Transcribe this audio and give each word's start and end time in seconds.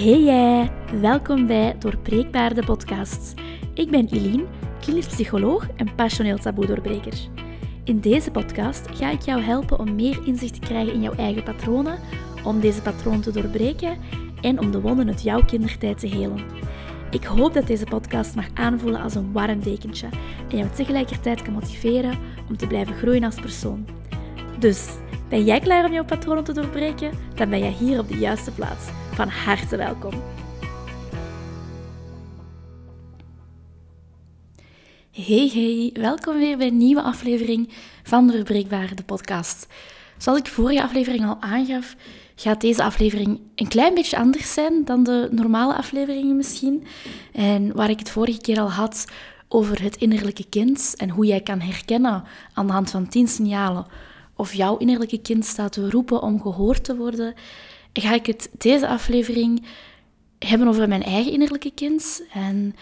Hey 0.00 0.22
jij, 0.22 0.70
welkom 1.00 1.46
bij 1.46 1.78
Doorbreekbaar 1.78 2.54
de 2.54 2.64
podcast. 2.64 3.34
Ik 3.74 3.90
ben 3.90 4.08
Eline, 4.08 4.44
klinisch 4.80 5.06
psycholoog 5.06 5.66
en 5.76 5.94
passioneel 5.94 6.38
taboe-doorbreker. 6.38 7.14
In 7.84 8.00
deze 8.00 8.30
podcast 8.30 8.88
ga 8.90 9.10
ik 9.10 9.20
jou 9.20 9.40
helpen 9.40 9.78
om 9.78 9.94
meer 9.94 10.26
inzicht 10.26 10.54
te 10.54 10.60
krijgen 10.60 10.92
in 10.92 11.00
jouw 11.00 11.14
eigen 11.14 11.42
patronen, 11.42 11.98
om 12.44 12.60
deze 12.60 12.82
patronen 12.82 13.20
te 13.20 13.30
doorbreken 13.30 13.96
en 14.40 14.58
om 14.58 14.70
de 14.70 14.80
wonden 14.80 15.08
uit 15.08 15.22
jouw 15.22 15.44
kindertijd 15.44 15.98
te 15.98 16.06
helen. 16.06 16.44
Ik 17.10 17.24
hoop 17.24 17.54
dat 17.54 17.66
deze 17.66 17.84
podcast 17.84 18.34
mag 18.34 18.46
aanvoelen 18.54 19.00
als 19.00 19.14
een 19.14 19.32
warm 19.32 19.62
dekentje 19.62 20.08
en 20.50 20.56
jou 20.56 20.70
tegelijkertijd 20.70 21.42
kan 21.42 21.52
motiveren 21.52 22.18
om 22.48 22.56
te 22.56 22.66
blijven 22.66 22.94
groeien 22.94 23.24
als 23.24 23.40
persoon. 23.40 23.86
Dus, 24.58 24.88
ben 25.28 25.44
jij 25.44 25.60
klaar 25.60 25.84
om 25.84 25.92
jouw 25.92 26.04
patronen 26.04 26.44
te 26.44 26.52
doorbreken? 26.52 27.10
Dan 27.34 27.50
ben 27.50 27.58
je 27.58 27.70
hier 27.70 27.98
op 27.98 28.08
de 28.08 28.18
juiste 28.18 28.50
plaats. 28.50 28.99
Van 29.20 29.28
harte 29.28 29.76
welkom. 29.76 30.12
Hey 35.10 35.50
hey, 35.52 35.90
welkom 35.92 36.38
weer 36.38 36.56
bij 36.56 36.66
een 36.66 36.76
nieuwe 36.76 37.02
aflevering 37.02 37.72
van 38.02 38.26
de 38.26 38.32
Doorbreekbare 38.32 38.94
de 38.94 39.02
podcast. 39.02 39.66
Zoals 40.18 40.38
ik 40.38 40.46
vorige 40.46 40.82
aflevering 40.82 41.26
al 41.26 41.36
aangaf, 41.40 41.96
gaat 42.34 42.60
deze 42.60 42.82
aflevering 42.82 43.40
een 43.54 43.68
klein 43.68 43.94
beetje 43.94 44.18
anders 44.18 44.52
zijn 44.52 44.84
dan 44.84 45.02
de 45.02 45.28
normale 45.30 45.74
afleveringen 45.74 46.36
misschien. 46.36 46.86
En 47.32 47.74
waar 47.74 47.90
ik 47.90 47.98
het 47.98 48.10
vorige 48.10 48.40
keer 48.40 48.60
al 48.60 48.70
had 48.70 49.04
over 49.48 49.82
het 49.82 49.96
innerlijke 49.96 50.48
kind 50.48 50.94
en 50.96 51.10
hoe 51.10 51.26
jij 51.26 51.40
kan 51.40 51.60
herkennen 51.60 52.24
aan 52.54 52.66
de 52.66 52.72
hand 52.72 52.90
van 52.90 53.08
10 53.08 53.28
signalen 53.28 53.86
of 54.36 54.54
jouw 54.54 54.76
innerlijke 54.76 55.20
kind 55.20 55.44
staat 55.44 55.72
te 55.72 55.90
roepen 55.90 56.22
om 56.22 56.40
gehoord 56.40 56.84
te 56.84 56.96
worden, 56.96 57.34
ga 57.92 58.14
ik 58.14 58.26
het 58.26 58.50
deze 58.58 58.88
aflevering 58.88 59.66
hebben 60.38 60.68
over 60.68 60.88
mijn 60.88 61.02
eigen 61.02 61.32
innerlijke 61.32 61.72
kind. 61.74 62.22
En 62.32 62.74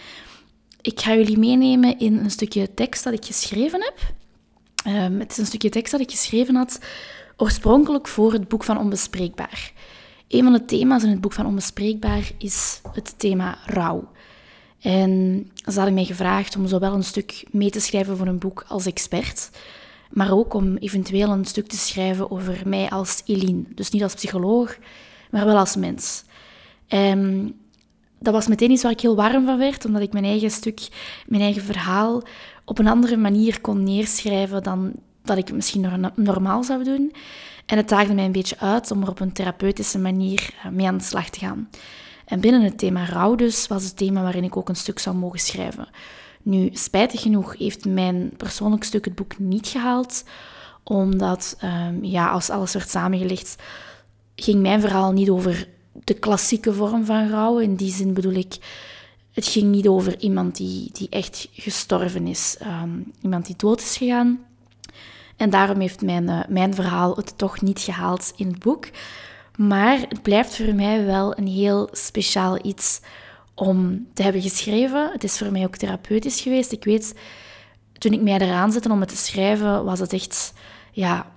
ik 0.81 0.99
ga 0.99 1.15
jullie 1.15 1.37
meenemen 1.37 1.99
in 1.99 2.17
een 2.17 2.31
stukje 2.31 2.73
tekst 2.73 3.03
dat 3.03 3.13
ik 3.13 3.25
geschreven 3.25 3.83
heb. 3.83 3.97
Um, 4.87 5.19
het 5.19 5.31
is 5.31 5.37
een 5.37 5.45
stukje 5.45 5.69
tekst 5.69 5.91
dat 5.91 6.01
ik 6.01 6.11
geschreven 6.11 6.55
had 6.55 6.79
oorspronkelijk 7.37 8.07
voor 8.07 8.33
het 8.33 8.47
boek 8.47 8.63
van 8.63 8.77
Onbespreekbaar. 8.77 9.71
Een 10.27 10.43
van 10.43 10.53
de 10.53 10.65
thema's 10.65 11.03
in 11.03 11.09
het 11.09 11.21
boek 11.21 11.33
van 11.33 11.45
Onbespreekbaar 11.45 12.31
is 12.37 12.81
het 12.93 13.19
thema 13.19 13.57
rouw. 13.65 14.11
En 14.79 15.45
ze 15.65 15.75
hadden 15.75 15.93
mij 15.93 16.05
gevraagd 16.05 16.55
om 16.55 16.67
zowel 16.67 16.93
een 16.93 17.03
stuk 17.03 17.43
mee 17.51 17.69
te 17.69 17.79
schrijven 17.79 18.17
voor 18.17 18.27
een 18.27 18.39
boek 18.39 18.65
als 18.67 18.85
expert, 18.85 19.49
maar 20.09 20.31
ook 20.31 20.53
om 20.53 20.77
eventueel 20.77 21.29
een 21.29 21.45
stuk 21.45 21.67
te 21.67 21.77
schrijven 21.77 22.31
over 22.31 22.61
mij 22.65 22.89
als 22.89 23.21
Eline. 23.25 23.63
Dus 23.75 23.89
niet 23.89 24.03
als 24.03 24.13
psycholoog, 24.13 24.77
maar 25.31 25.45
wel 25.45 25.57
als 25.57 25.75
mens. 25.75 26.23
En 26.87 27.53
dat 28.19 28.33
was 28.33 28.47
meteen 28.47 28.71
iets 28.71 28.83
waar 28.83 28.91
ik 28.91 29.01
heel 29.01 29.15
warm 29.15 29.45
van 29.45 29.57
werd, 29.57 29.85
omdat 29.85 30.01
ik 30.01 30.13
mijn 30.13 30.25
eigen 30.25 30.51
stuk, 30.51 30.87
mijn 31.27 31.41
eigen 31.41 31.61
verhaal 31.61 32.23
op 32.65 32.79
een 32.79 32.87
andere 32.87 33.17
manier 33.17 33.61
kon 33.61 33.83
neerschrijven 33.83 34.63
dan 34.63 34.93
dat 35.23 35.37
ik 35.37 35.47
het 35.47 35.55
misschien 35.55 36.11
normaal 36.15 36.63
zou 36.63 36.83
doen. 36.83 37.13
En 37.65 37.77
het 37.77 37.89
daagde 37.89 38.13
mij 38.13 38.25
een 38.25 38.31
beetje 38.31 38.59
uit 38.59 38.91
om 38.91 39.01
er 39.01 39.09
op 39.09 39.19
een 39.19 39.33
therapeutische 39.33 39.99
manier 39.99 40.53
eh, 40.63 40.71
mee 40.71 40.87
aan 40.87 40.97
de 40.97 41.03
slag 41.03 41.29
te 41.29 41.39
gaan. 41.39 41.69
En 42.25 42.39
binnen 42.39 42.61
het 42.61 42.77
thema 42.77 43.05
rouw 43.05 43.35
dus 43.35 43.67
was 43.67 43.83
het 43.83 43.97
thema 43.97 44.21
waarin 44.21 44.43
ik 44.43 44.57
ook 44.57 44.69
een 44.69 44.75
stuk 44.75 44.99
zou 44.99 45.15
mogen 45.15 45.39
schrijven. 45.39 45.87
Nu, 46.49 46.69
spijtig 46.73 47.21
genoeg 47.21 47.57
heeft 47.57 47.85
mijn 47.85 48.31
persoonlijk 48.37 48.83
stuk 48.83 49.05
het 49.05 49.15
boek 49.15 49.39
niet 49.39 49.67
gehaald, 49.67 50.23
omdat, 50.83 51.57
um, 51.63 52.03
ja, 52.05 52.29
als 52.29 52.49
alles 52.49 52.73
werd 52.73 52.89
samengelegd, 52.89 53.55
ging 54.35 54.61
mijn 54.61 54.81
verhaal 54.81 55.11
niet 55.11 55.29
over 55.29 55.67
de 56.03 56.13
klassieke 56.13 56.73
vorm 56.73 57.05
van 57.05 57.29
rouw. 57.29 57.59
In 57.59 57.75
die 57.75 57.91
zin 57.91 58.13
bedoel 58.13 58.33
ik, 58.33 58.57
het 59.31 59.47
ging 59.47 59.71
niet 59.71 59.87
over 59.87 60.19
iemand 60.19 60.55
die, 60.55 60.89
die 60.93 61.09
echt 61.09 61.47
gestorven 61.51 62.27
is, 62.27 62.57
um, 62.83 63.11
iemand 63.21 63.45
die 63.45 63.55
dood 63.55 63.81
is 63.81 63.97
gegaan. 63.97 64.39
En 65.37 65.49
daarom 65.49 65.79
heeft 65.79 66.01
mijn, 66.01 66.29
uh, 66.29 66.39
mijn 66.47 66.73
verhaal 66.73 67.15
het 67.15 67.37
toch 67.37 67.61
niet 67.61 67.79
gehaald 67.79 68.33
in 68.35 68.47
het 68.47 68.59
boek. 68.59 68.87
Maar 69.57 69.99
het 69.99 70.21
blijft 70.21 70.55
voor 70.55 70.75
mij 70.75 71.05
wel 71.05 71.37
een 71.37 71.47
heel 71.47 71.89
speciaal 71.91 72.65
iets 72.65 73.01
om 73.59 74.07
te 74.13 74.23
hebben 74.23 74.41
geschreven. 74.41 75.11
Het 75.11 75.23
is 75.23 75.37
voor 75.37 75.51
mij 75.51 75.63
ook 75.63 75.75
therapeutisch 75.75 76.41
geweest. 76.41 76.71
Ik 76.71 76.83
weet, 76.83 77.15
toen 77.97 78.13
ik 78.13 78.21
mij 78.21 78.39
eraan 78.39 78.71
zette 78.71 78.91
om 78.91 78.99
het 78.99 79.09
te 79.09 79.17
schrijven, 79.17 79.85
was 79.85 79.99
het 79.99 80.13
echt, 80.13 80.53
ja, 80.91 81.31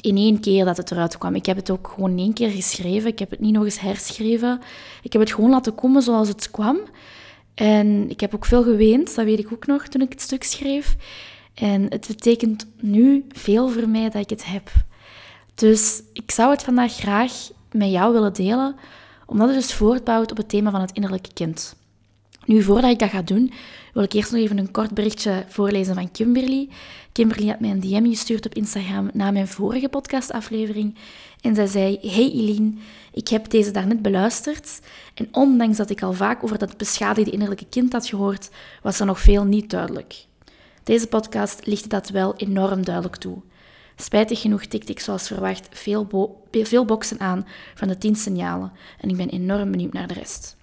in 0.00 0.16
één 0.16 0.40
keer 0.40 0.64
dat 0.64 0.76
het 0.76 0.90
eruit 0.90 1.18
kwam. 1.18 1.34
Ik 1.34 1.46
heb 1.46 1.56
het 1.56 1.70
ook 1.70 1.92
gewoon 1.94 2.10
in 2.10 2.18
één 2.18 2.32
keer 2.32 2.50
geschreven. 2.50 3.10
Ik 3.10 3.18
heb 3.18 3.30
het 3.30 3.40
niet 3.40 3.52
nog 3.52 3.64
eens 3.64 3.80
herschreven. 3.80 4.60
Ik 5.02 5.12
heb 5.12 5.22
het 5.22 5.32
gewoon 5.32 5.50
laten 5.50 5.74
komen 5.74 6.02
zoals 6.02 6.28
het 6.28 6.50
kwam. 6.50 6.78
En 7.54 8.10
ik 8.10 8.20
heb 8.20 8.34
ook 8.34 8.44
veel 8.44 8.62
geweend, 8.62 9.14
dat 9.14 9.24
weet 9.24 9.38
ik 9.38 9.52
ook 9.52 9.66
nog 9.66 9.86
toen 9.86 10.02
ik 10.02 10.12
het 10.12 10.20
stuk 10.20 10.42
schreef. 10.44 10.96
En 11.54 11.86
het 11.88 12.06
betekent 12.06 12.66
nu 12.80 13.24
veel 13.28 13.68
voor 13.68 13.88
mij 13.88 14.10
dat 14.10 14.22
ik 14.22 14.30
het 14.30 14.44
heb. 14.46 14.70
Dus 15.54 16.02
ik 16.12 16.30
zou 16.30 16.50
het 16.50 16.62
vandaag 16.62 16.92
graag 16.92 17.32
met 17.72 17.90
jou 17.90 18.12
willen 18.12 18.32
delen, 18.32 18.76
omdat 19.26 19.48
het 19.48 19.56
dus 19.56 19.74
voortbouwt 19.74 20.30
op 20.30 20.36
het 20.36 20.48
thema 20.48 20.70
van 20.70 20.80
het 20.80 20.92
innerlijke 20.92 21.32
kind. 21.32 21.76
Nu, 22.46 22.62
voordat 22.62 22.90
ik 22.90 22.98
dat 22.98 23.10
ga 23.10 23.22
doen, 23.22 23.52
wil 23.92 24.02
ik 24.02 24.12
eerst 24.12 24.32
nog 24.32 24.40
even 24.40 24.58
een 24.58 24.70
kort 24.70 24.94
berichtje 24.94 25.44
voorlezen 25.48 25.94
van 25.94 26.10
Kimberly. 26.10 26.68
Kimberly 27.12 27.48
had 27.48 27.60
mij 27.60 27.70
een 27.70 27.80
DM 27.80 28.08
gestuurd 28.08 28.46
op 28.46 28.54
Instagram 28.54 29.10
na 29.12 29.30
mijn 29.30 29.48
vorige 29.48 29.88
podcastaflevering. 29.88 30.94
En 31.40 31.54
zij 31.54 31.66
zei: 31.66 31.98
Hey 32.00 32.30
Eline, 32.32 32.72
ik 33.12 33.28
heb 33.28 33.50
deze 33.50 33.70
daarnet 33.70 34.02
beluisterd. 34.02 34.80
En 35.14 35.28
ondanks 35.32 35.76
dat 35.76 35.90
ik 35.90 36.02
al 36.02 36.12
vaak 36.12 36.44
over 36.44 36.58
dat 36.58 36.76
beschadigde 36.76 37.30
innerlijke 37.30 37.66
kind 37.70 37.92
had 37.92 38.06
gehoord, 38.06 38.50
was 38.82 39.00
er 39.00 39.06
nog 39.06 39.20
veel 39.20 39.44
niet 39.44 39.70
duidelijk. 39.70 40.26
Deze 40.82 41.06
podcast 41.06 41.66
lichtte 41.66 41.88
dat 41.88 42.08
wel 42.08 42.36
enorm 42.36 42.84
duidelijk 42.84 43.16
toe. 43.16 43.38
Spijtig 43.96 44.40
genoeg 44.40 44.64
tikte 44.64 44.92
ik 44.92 45.00
zoals 45.00 45.26
verwacht 45.26 45.68
veel, 45.70 46.08
veel 46.50 46.84
boxen 46.84 47.20
aan 47.20 47.46
van 47.74 47.88
de 47.88 47.98
tien 47.98 48.16
signalen 48.16 48.72
en 49.00 49.08
ik 49.08 49.16
ben 49.16 49.28
enorm 49.28 49.70
benieuwd 49.70 49.92
naar 49.92 50.06
de 50.06 50.14
rest. 50.14 50.56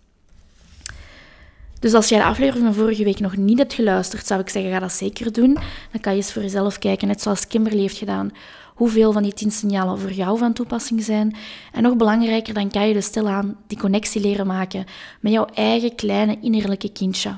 Dus 1.80 1.94
als 1.94 2.10
jij 2.10 2.20
de 2.20 2.26
aflevering 2.26 2.66
van 2.66 2.74
vorige 2.74 3.04
week 3.04 3.20
nog 3.20 3.36
niet 3.38 3.58
hebt 3.58 3.74
geluisterd, 3.74 4.28
zou 4.28 4.42
ik 4.42 4.50
zeggen, 4.50 4.72
ga 4.72 4.80
dat 4.80 4.92
zeker 4.92 5.32
doen. 5.32 5.54
Dan 5.92 6.02
kan 6.02 6.12
je 6.12 6.18
eens 6.18 6.34
voor 6.34 6.42
jezelf 6.42 6.80
kijken, 6.80 7.08
net 7.08 7.22
zoals 7.22 7.48
Kimberly 7.48 7.80
heeft 7.80 7.98
gedaan, 7.98 8.32
hoeveel 8.76 9.12
van 9.12 9.24
die 9.24 9.34
tien 9.34 9.52
signalen 9.52 10.00
voor 10.00 10.12
jou 10.12 10.38
van 10.38 10.54
toepassing 10.54 11.04
zijn. 11.04 11.36
En 11.72 11.84
nog 11.84 11.96
belangrijker, 11.96 12.54
dan 12.54 12.70
kan 12.70 12.88
je 12.88 12.94
dus 12.94 13.06
stilaan 13.06 13.58
die 13.68 13.78
connectie 13.78 14.22
leren 14.22 14.48
maken 14.48 14.86
met 15.20 15.32
jouw 15.32 15.46
eigen 15.46 15.96
kleine 15.96 16.38
innerlijke 16.42 16.92
kindje. 16.92 17.38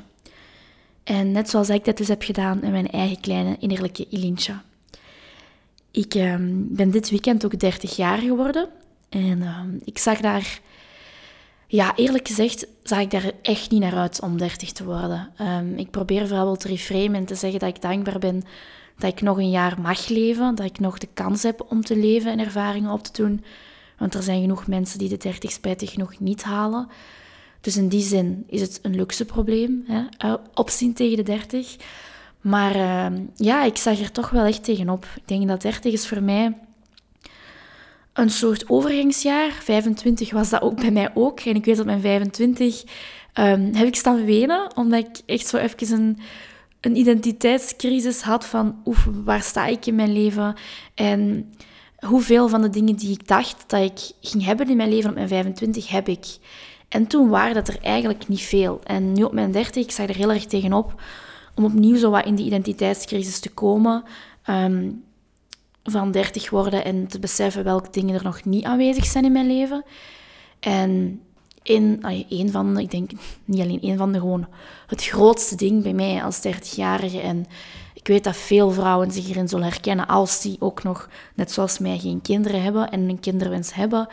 En 1.03 1.31
net 1.31 1.49
zoals 1.49 1.69
ik 1.69 1.85
dat 1.85 1.97
dus 1.97 2.07
heb 2.07 2.23
gedaan 2.23 2.59
met 2.61 2.71
mijn 2.71 2.89
eigen 2.89 3.19
kleine 3.19 3.55
innerlijke 3.59 4.05
Ilintje. 4.09 4.53
Ik 5.93 6.13
ehm, 6.13 6.51
ben 6.53 6.91
dit 6.91 7.09
weekend 7.09 7.45
ook 7.45 7.59
30 7.59 7.95
jaar 7.95 8.17
geworden. 8.17 8.69
En 9.09 9.41
ehm, 9.41 9.69
ik 9.83 9.97
zag 9.97 10.19
daar, 10.19 10.59
ja, 11.67 11.95
eerlijk 11.95 12.27
gezegd, 12.27 12.67
zag 12.83 12.99
ik 12.99 13.11
daar 13.11 13.31
echt 13.41 13.71
niet 13.71 13.81
naar 13.81 13.95
uit 13.95 14.21
om 14.21 14.37
30 14.37 14.71
te 14.71 14.83
worden. 14.83 15.31
Um, 15.41 15.77
ik 15.77 15.89
probeer 15.91 16.27
vooral 16.27 16.45
wel 16.45 16.55
te 16.55 16.67
reframen 16.67 17.15
en 17.15 17.25
te 17.25 17.35
zeggen 17.35 17.59
dat 17.59 17.69
ik 17.69 17.81
dankbaar 17.81 18.19
ben 18.19 18.43
dat 18.97 19.11
ik 19.11 19.21
nog 19.21 19.37
een 19.37 19.49
jaar 19.49 19.81
mag 19.81 20.07
leven. 20.07 20.55
Dat 20.55 20.65
ik 20.65 20.79
nog 20.79 20.97
de 20.97 21.07
kans 21.13 21.43
heb 21.43 21.65
om 21.69 21.81
te 21.81 21.97
leven 21.97 22.31
en 22.31 22.39
ervaringen 22.39 22.91
op 22.91 23.03
te 23.03 23.21
doen. 23.21 23.43
Want 23.97 24.13
er 24.13 24.23
zijn 24.23 24.41
genoeg 24.41 24.67
mensen 24.67 24.99
die 24.99 25.09
de 25.09 25.17
30 25.17 25.51
spijtig 25.51 25.91
genoeg 25.91 26.19
niet 26.19 26.43
halen. 26.43 26.87
Dus 27.61 27.77
in 27.77 27.87
die 27.87 28.01
zin 28.01 28.43
is 28.47 28.61
het 28.61 28.79
een 28.81 28.95
luxe 28.95 29.25
probleem, 29.25 29.83
hè? 29.87 30.03
Eh, 30.17 30.33
opzien 30.53 30.93
tegen 30.93 31.17
de 31.17 31.23
30. 31.23 31.75
Maar 32.43 32.75
uh, 32.75 33.19
ja, 33.35 33.63
ik 33.63 33.77
zag 33.77 33.99
er 33.99 34.11
toch 34.11 34.29
wel 34.29 34.45
echt 34.45 34.63
tegenop. 34.63 35.05
Ik 35.15 35.27
denk 35.27 35.47
dat 35.47 35.61
30 35.61 35.93
is 35.93 36.07
voor 36.07 36.23
mij 36.23 36.57
een 38.13 38.29
soort 38.29 38.69
overgangsjaar. 38.69 39.51
25 39.51 40.31
was 40.31 40.49
dat 40.49 40.61
ook 40.61 40.75
bij 40.75 40.91
mij 40.91 41.09
ook. 41.13 41.39
En 41.39 41.55
ik 41.55 41.65
weet 41.65 41.77
dat 41.77 41.85
mijn 41.85 42.01
25 42.01 42.83
um, 43.33 43.75
heb 43.75 43.87
ik 43.87 43.95
staan 43.95 44.25
wenen, 44.25 44.75
omdat 44.75 44.99
ik 44.99 45.21
echt 45.25 45.47
zo 45.47 45.57
even 45.57 45.93
een, 45.99 46.19
een 46.81 46.95
identiteitscrisis 46.95 48.21
had 48.21 48.45
van 48.45 48.81
oef, 48.85 49.07
waar 49.23 49.41
sta 49.41 49.65
ik 49.65 49.85
in 49.85 49.95
mijn 49.95 50.13
leven? 50.13 50.55
En 50.95 51.53
hoeveel 51.99 52.47
van 52.47 52.61
de 52.61 52.69
dingen 52.69 52.95
die 52.95 53.11
ik 53.11 53.27
dacht 53.27 53.63
dat 53.67 53.81
ik 53.81 54.29
ging 54.29 54.45
hebben 54.45 54.69
in 54.69 54.77
mijn 54.77 54.89
leven 54.89 55.09
op 55.09 55.15
mijn 55.15 55.27
25, 55.27 55.89
heb 55.89 56.07
ik. 56.07 56.25
En 56.89 57.07
toen 57.07 57.29
waren 57.29 57.53
dat 57.53 57.67
er 57.67 57.77
eigenlijk 57.81 58.27
niet 58.27 58.41
veel. 58.41 58.79
En 58.83 59.13
nu 59.13 59.23
op 59.23 59.33
mijn 59.33 59.51
30, 59.51 59.83
ik 59.83 59.91
zag 59.91 60.07
er 60.07 60.15
heel 60.15 60.31
erg 60.31 60.45
tegenop 60.45 61.01
om 61.55 61.65
opnieuw 61.65 61.97
zo 61.97 62.09
wat 62.09 62.25
in 62.25 62.35
die 62.35 62.45
identiteitscrisis 62.45 63.39
te 63.39 63.49
komen. 63.49 64.03
Ehm, 64.43 64.89
van 65.83 66.11
30 66.11 66.49
worden 66.49 66.85
en 66.85 67.07
te 67.07 67.19
beseffen 67.19 67.63
welke 67.63 67.89
dingen 67.91 68.15
er 68.15 68.23
nog 68.23 68.43
niet 68.43 68.63
aanwezig 68.63 69.05
zijn 69.05 69.25
in 69.25 69.31
mijn 69.31 69.47
leven. 69.47 69.83
En 70.59 71.21
in, 71.63 71.99
een 72.29 72.51
van 72.51 72.73
de, 72.73 72.81
ik 72.81 72.91
denk 72.91 73.11
niet 73.45 73.61
alleen 73.61 73.81
één 73.81 73.97
van 73.97 74.11
de, 74.11 74.19
gewoon 74.19 74.47
het 74.87 75.03
grootste 75.03 75.55
ding 75.55 75.83
bij 75.83 75.93
mij 75.93 76.23
als 76.23 76.41
30-jarige. 76.47 77.19
En 77.19 77.45
ik 77.93 78.07
weet 78.07 78.23
dat 78.23 78.35
veel 78.35 78.71
vrouwen 78.71 79.11
zich 79.11 79.25
hierin 79.25 79.47
zullen 79.47 79.67
herkennen 79.67 80.07
als 80.07 80.41
die 80.41 80.55
ook 80.59 80.83
nog, 80.83 81.09
net 81.33 81.51
zoals 81.51 81.79
mij, 81.79 81.99
geen 81.99 82.21
kinderen 82.21 82.63
hebben 82.63 82.89
en 82.89 83.09
een 83.09 83.19
kinderwens 83.19 83.73
hebben. 83.73 84.07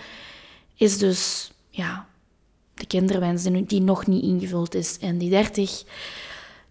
Is 0.75 0.99
dus, 0.99 1.51
ja, 1.71 2.07
de 2.75 2.87
kinderwens 2.87 3.43
die 3.43 3.81
nog 3.81 4.07
niet 4.07 4.23
ingevuld 4.23 4.75
is. 4.75 4.99
En 4.99 5.19
die 5.19 5.31
30, 5.31 5.85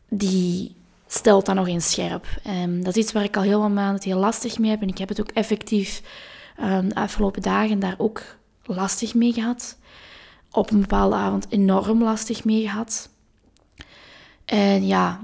die 0.10 0.76
stelt 1.08 1.46
dat 1.46 1.56
nog 1.56 1.68
eens 1.68 1.92
scherp. 1.92 2.26
Um, 2.48 2.84
dat 2.84 2.96
is 2.96 3.04
iets 3.04 3.12
waar 3.12 3.24
ik 3.24 3.38
al 3.38 3.44
heel 3.44 3.60
veel 3.60 3.70
maanden 3.70 4.04
heel 4.04 4.18
lastig 4.18 4.60
mee 4.60 4.70
heb. 4.70 4.82
En 4.82 4.88
ik 4.88 4.98
heb 4.98 5.10
het 5.10 5.20
ook 5.20 5.32
effectief 5.32 6.02
um, 6.62 6.90
de 6.90 6.96
afgelopen 6.96 7.42
dagen 7.42 7.80
daar 7.80 7.96
ook 7.98 8.22
lastig 8.64 9.14
mee 9.14 9.34
gehad. 9.34 9.78
Op 10.52 10.72
een 10.72 10.80
bepaalde 10.82 11.16
avond 11.16 11.46
enorm 11.50 12.04
lastig 12.04 12.44
mee 12.44 12.62
gehad. 12.62 13.10
En 14.46 14.88
ja, 14.88 15.20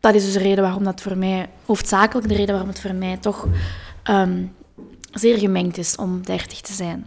dat 0.00 0.14
is 0.14 0.24
dus 0.24 0.32
de 0.32 0.38
reden 0.38 0.64
waarom 0.64 0.84
dat 0.84 1.00
voor 1.00 1.16
mij, 1.16 1.50
hoofdzakelijk 1.66 2.28
de 2.28 2.34
reden 2.34 2.50
waarom 2.50 2.68
het 2.68 2.80
voor 2.80 2.94
mij 2.94 3.16
toch 3.16 3.48
um, 4.10 4.54
zeer 5.12 5.38
gemengd 5.38 5.78
is 5.78 5.96
om 5.96 6.22
30 6.22 6.60
te 6.60 6.72
zijn. 6.72 7.06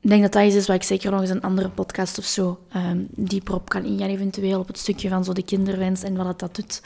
Ik 0.00 0.10
denk 0.10 0.22
dat 0.22 0.32
dat 0.32 0.44
iets 0.44 0.54
is 0.54 0.66
wat 0.66 0.76
ik 0.76 0.82
zeker 0.82 1.10
nog 1.10 1.20
eens 1.20 1.30
een 1.30 1.42
andere 1.42 1.68
podcast 1.68 2.18
of 2.18 2.24
zo 2.24 2.60
um, 2.76 3.06
dieper 3.10 3.54
op 3.54 3.68
kan 3.68 3.84
ingaan, 3.84 4.08
eventueel 4.08 4.60
op 4.60 4.66
het 4.66 4.78
stukje 4.78 5.08
van 5.08 5.24
zo 5.24 5.32
de 5.32 5.44
kinderwens 5.44 6.02
en 6.02 6.16
wat 6.16 6.26
het 6.26 6.38
dat 6.38 6.54
doet 6.54 6.82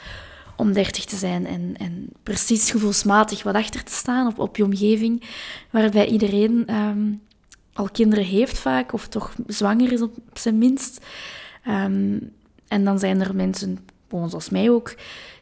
om 0.55 0.73
30 0.73 1.05
te 1.05 1.15
zijn 1.15 1.47
en, 1.47 1.75
en 1.77 2.09
precies 2.23 2.71
gevoelsmatig 2.71 3.43
wat 3.43 3.55
achter 3.55 3.83
te 3.83 3.91
staan 3.91 4.27
op, 4.27 4.39
op 4.39 4.57
je 4.57 4.63
omgeving, 4.63 5.23
waarbij 5.69 6.07
iedereen 6.07 6.75
um, 6.75 7.21
al 7.73 7.89
kinderen 7.89 8.25
heeft 8.25 8.57
vaak, 8.57 8.93
of 8.93 9.07
toch 9.07 9.35
zwanger 9.47 9.91
is 9.91 10.01
op 10.01 10.13
zijn 10.33 10.57
minst. 10.57 11.05
Um, 11.67 12.31
en 12.67 12.83
dan 12.83 12.99
zijn 12.99 13.21
er 13.21 13.35
mensen, 13.35 13.79
zoals 14.09 14.49
mij 14.49 14.69
ook, 14.69 14.95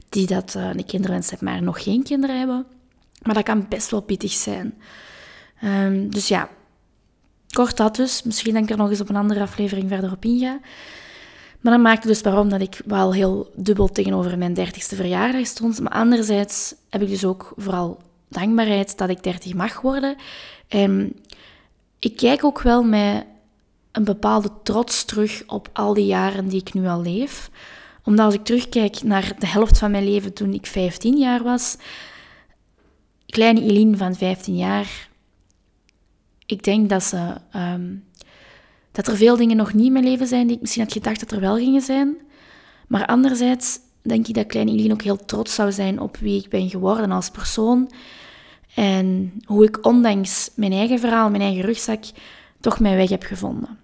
die 0.09 0.27
dat 0.27 0.53
uh, 0.57 0.69
een 0.73 0.85
kinderwens 0.85 1.29
hebben, 1.29 1.47
maar 1.47 1.63
nog 1.63 1.83
geen 1.83 2.03
kinderen 2.03 2.37
hebben. 2.37 2.65
Maar 3.21 3.33
dat 3.33 3.43
kan 3.43 3.65
best 3.69 3.91
wel 3.91 4.01
pittig 4.01 4.31
zijn. 4.31 4.73
Dus 6.09 6.27
ja, 6.27 6.49
kort 7.53 7.77
dat 7.77 7.95
dus. 7.95 8.23
Misschien 8.23 8.53
denk 8.53 8.65
ik 8.65 8.71
er 8.71 8.77
nog 8.77 8.89
eens 8.89 9.01
op 9.01 9.09
een 9.09 9.15
andere 9.15 9.41
aflevering 9.41 9.89
verder 9.89 10.11
op 10.11 10.25
inga. 10.25 10.59
Maar 11.61 11.73
dat 11.73 11.81
maakte 11.81 12.07
dus 12.07 12.21
waarom 12.21 12.49
dat 12.49 12.61
ik 12.61 12.81
wel 12.85 13.13
heel 13.13 13.51
dubbel 13.55 13.87
tegenover 13.87 14.37
mijn 14.37 14.53
dertigste 14.53 14.95
verjaardag 14.95 15.45
stond. 15.45 15.79
Maar 15.79 15.91
anderzijds 15.91 16.75
heb 16.89 17.01
ik 17.01 17.09
dus 17.09 17.25
ook 17.25 17.53
vooral 17.57 18.01
dankbaarheid 18.27 18.97
dat 18.97 19.09
ik 19.09 19.23
30 19.23 19.53
mag 19.53 19.81
worden. 19.81 20.15
En 20.67 21.13
ik 21.99 22.15
kijk 22.15 22.43
ook 22.43 22.61
wel 22.61 22.83
met 22.83 23.25
een 23.91 24.03
bepaalde 24.03 24.49
trots 24.63 25.05
terug 25.05 25.43
op 25.47 25.69
al 25.73 25.93
die 25.93 26.05
jaren 26.05 26.47
die 26.47 26.59
ik 26.59 26.73
nu 26.73 26.87
al 26.87 27.01
leef. 27.01 27.49
Omdat 28.03 28.25
als 28.25 28.33
ik 28.33 28.43
terugkijk 28.43 29.03
naar 29.03 29.33
de 29.39 29.47
helft 29.47 29.77
van 29.77 29.91
mijn 29.91 30.03
leven 30.03 30.33
toen 30.33 30.53
ik 30.53 30.65
15 30.65 31.17
jaar 31.17 31.43
was, 31.43 31.77
kleine 33.25 33.61
Eline 33.61 33.97
van 33.97 34.15
15 34.15 34.55
jaar, 34.55 35.09
ik 36.45 36.63
denk 36.63 36.89
dat, 36.89 37.03
ze, 37.03 37.33
ehm, 37.51 37.95
dat 38.91 39.07
er 39.07 39.17
veel 39.17 39.35
dingen 39.37 39.57
nog 39.57 39.73
niet 39.73 39.85
in 39.85 39.91
mijn 39.91 40.05
leven 40.05 40.27
zijn 40.27 40.47
die 40.47 40.55
ik 40.55 40.61
misschien 40.61 40.83
had 40.83 40.93
gedacht 40.93 41.19
dat 41.19 41.31
er 41.31 41.39
wel 41.39 41.55
gingen 41.55 41.81
zijn. 41.81 42.17
Maar 42.87 43.05
anderzijds 43.05 43.79
denk 44.01 44.27
ik 44.27 44.35
dat 44.35 44.45
kleine 44.45 44.71
Eline 44.71 44.93
ook 44.93 45.01
heel 45.01 45.25
trots 45.25 45.55
zou 45.55 45.71
zijn 45.71 45.99
op 45.99 46.17
wie 46.17 46.43
ik 46.43 46.49
ben 46.49 46.69
geworden 46.69 47.11
als 47.11 47.29
persoon. 47.29 47.91
En 48.75 49.33
hoe 49.45 49.63
ik 49.63 49.85
ondanks 49.85 50.51
mijn 50.55 50.71
eigen 50.71 50.99
verhaal, 50.99 51.29
mijn 51.29 51.41
eigen 51.41 51.63
rugzak, 51.63 52.03
toch 52.59 52.79
mijn 52.79 52.95
weg 52.95 53.09
heb 53.09 53.23
gevonden. 53.23 53.77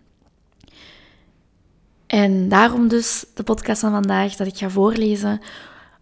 En 2.07 2.49
daarom 2.49 2.87
dus 2.87 3.25
de 3.35 3.43
podcast 3.43 3.81
van 3.81 3.91
vandaag, 3.91 4.35
dat 4.35 4.47
ik 4.47 4.57
ga 4.57 4.69
voorlezen 4.69 5.41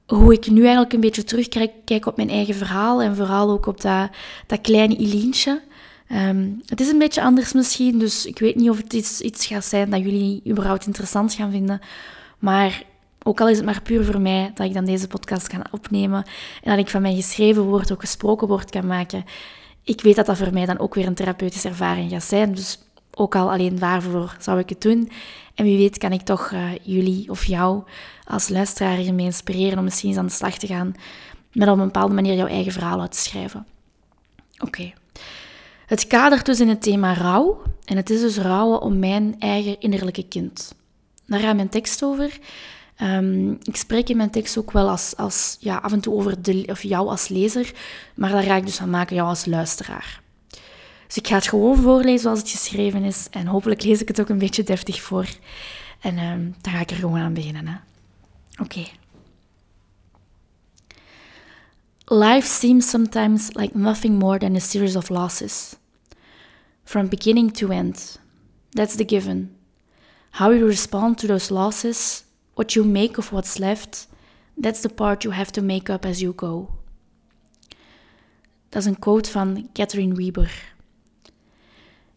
hoe 0.08 0.34
ik 0.34 0.48
nu 0.48 0.62
eigenlijk 0.62 0.94
een 0.94 1.00
beetje 1.00 1.24
terugkijk 1.24 2.06
op 2.06 2.16
mijn 2.16 2.30
eigen 2.30 2.56
verhaal 2.56 3.02
en 3.02 3.16
vooral 3.16 3.50
ook 3.50 3.66
op 3.66 3.82
dat, 3.82 4.10
dat 4.48 4.62
kleine 4.62 4.96
Ilientje. 4.96 5.62
Ehm, 6.08 6.50
het 6.66 6.82
is 6.82 6.90
een 6.90 6.98
beetje 6.98 7.22
anders 7.22 7.54
misschien, 7.54 8.00
dus 8.00 8.26
ik 8.26 8.40
weet 8.40 8.56
niet 8.56 8.70
of 8.70 8.78
het 8.78 8.94
iets, 8.94 9.22
iets 9.22 9.46
gaat 9.46 9.66
zijn 9.66 9.90
dat 9.90 10.00
jullie 10.00 10.42
überhaupt 10.48 10.86
interessant 10.86 11.34
gaan 11.34 11.52
vinden. 11.52 11.80
Maar 12.40 12.84
ook 13.24 13.42
al 13.42 13.50
is 13.50 13.58
het 13.58 13.66
maar 13.66 13.82
puur 13.82 14.06
voor 14.06 14.22
mij 14.22 14.52
dat 14.54 14.68
ik 14.68 14.74
dan 14.74 14.86
deze 14.86 15.08
podcast 15.08 15.48
kan 15.48 15.66
opnemen 15.72 16.26
en 16.64 16.70
dat 16.70 16.80
ik 16.80 16.90
van 16.90 17.02
mijn 17.02 17.16
geschreven 17.16 17.64
woord 17.64 17.92
ook 17.92 18.00
gesproken 18.00 18.48
woord 18.48 18.70
kan 18.70 18.88
maken. 18.88 19.26
Ik 19.84 20.02
weet 20.02 20.16
dat 20.16 20.26
dat 20.26 20.38
voor 20.38 20.54
mij 20.54 20.66
dan 20.66 20.80
ook 20.80 20.96
weer 20.96 21.08
een 21.08 21.14
therapeutische 21.14 21.68
ervaring 21.68 22.12
gaat 22.12 22.24
zijn. 22.24 22.54
Dus 22.56 22.80
ook 23.14 23.36
al 23.36 23.52
alleen 23.52 23.80
daarvoor 23.80 24.36
zou 24.40 24.60
ik 24.60 24.70
het 24.70 24.82
doen. 24.82 25.12
En 25.56 25.66
wie 25.66 25.78
weet 25.78 25.98
kan 25.98 26.12
ik 26.12 26.22
toch 26.22 26.52
uh, 26.52 26.70
jullie 26.82 27.30
of 27.30 27.46
jou 27.46 27.84
als 28.24 28.50
luisteraar 28.50 28.98
hiermee 28.98 29.26
inspireren 29.26 29.78
om 29.78 29.84
misschien 29.84 30.10
eens 30.10 30.18
aan 30.18 30.26
de 30.26 30.32
slag 30.32 30.58
te 30.58 30.68
gaan 30.68 30.96
met 31.52 31.68
op 31.68 31.78
een 31.78 31.86
bepaalde 31.86 32.14
manier 32.14 32.36
jouw 32.36 32.48
eigen 32.48 32.72
verhaal 32.72 33.02
uit 33.02 33.12
te 33.12 33.18
schrijven. 33.18 33.66
Oké. 34.58 34.94
Het 35.88 36.08
kadert 36.08 36.46
dus 36.46 36.60
in 36.60 36.70
het 36.70 36.82
thema 36.82 37.14
rouw. 37.14 37.62
En 37.86 37.98
het 37.98 38.10
is 38.10 38.22
dus 38.22 38.38
rouwen 38.38 38.82
om 38.82 39.00
mijn 39.00 39.36
eigen 39.40 39.80
innerlijke 39.80 40.28
kind. 40.28 40.76
Daar 41.26 41.40
gaat 41.40 41.56
mijn 41.56 41.70
tekst 41.70 42.04
over. 42.04 42.40
Um, 43.02 43.58
ik 43.64 43.76
spreek 43.76 44.10
in 44.10 44.18
mijn 44.18 44.30
tekst 44.30 44.58
ook 44.58 44.72
wel 44.72 44.90
als, 44.90 45.16
als, 45.16 45.58
ja, 45.60 45.78
af 45.78 45.92
en 45.92 46.02
toe 46.02 46.14
over 46.14 46.42
de, 46.42 46.64
of 46.70 46.84
jou 46.84 47.08
als 47.08 47.28
lezer, 47.28 47.74
maar 48.16 48.30
daar 48.30 48.44
ga 48.44 48.56
ik 48.56 48.66
dus 48.66 48.76
van 48.76 48.90
maken 48.90 49.16
jou 49.16 49.28
als 49.28 49.46
luisteraar. 49.46 50.22
Dus 51.08 51.18
ik 51.18 51.28
ga 51.28 51.36
het 51.36 51.48
gewoon 51.48 51.78
voorlezen 51.78 52.20
zoals 52.20 52.40
het 52.40 52.50
geschreven 52.50 53.04
is. 53.04 53.28
En 53.32 53.46
hopelijk 53.46 53.84
lees 53.84 54.02
ik 54.02 54.08
het 54.08 54.22
ook 54.22 54.30
een 54.30 54.38
beetje 54.38 54.64
deftig 54.64 55.02
voor. 55.02 55.26
En 56.00 56.18
um, 56.18 56.56
dan 56.62 56.74
ga 56.74 56.80
ik 56.80 56.90
er 56.90 56.96
gewoon 56.96 57.20
aan 57.20 57.34
beginnen. 57.34 57.82
Oké. 58.62 58.86
Life 62.10 62.48
seems 62.48 62.90
sometimes 62.90 63.54
like 63.54 63.76
nothing 63.76 64.18
more 64.18 64.40
than 64.40 64.56
a 64.56 64.62
series 64.62 64.96
of 64.96 65.10
losses. 65.10 65.76
From 66.86 67.08
beginning 67.08 67.52
to 67.52 67.74
end. 67.74 68.18
That's 68.74 68.96
the 68.96 69.04
given. 69.04 69.58
How 70.32 70.52
you 70.52 70.66
respond 70.66 71.18
to 71.18 71.28
those 71.28 71.52
losses, 71.52 72.24
what 72.56 72.76
you 72.76 72.86
make 72.86 73.18
of 73.18 73.34
what's 73.34 73.60
left, 73.60 74.08
that's 74.58 74.82
the 74.82 74.90
part 74.90 75.26
you 75.26 75.34
have 75.34 75.52
to 75.52 75.62
make 75.62 75.90
up 75.90 76.06
as 76.06 76.22
you 76.22 76.34
go. 76.36 76.70
Dat 78.70 78.82
is 78.82 78.88
een 78.88 79.00
quote 79.00 79.30
van 79.30 79.70
Catherine 79.74 80.16
Weber. 80.16 80.76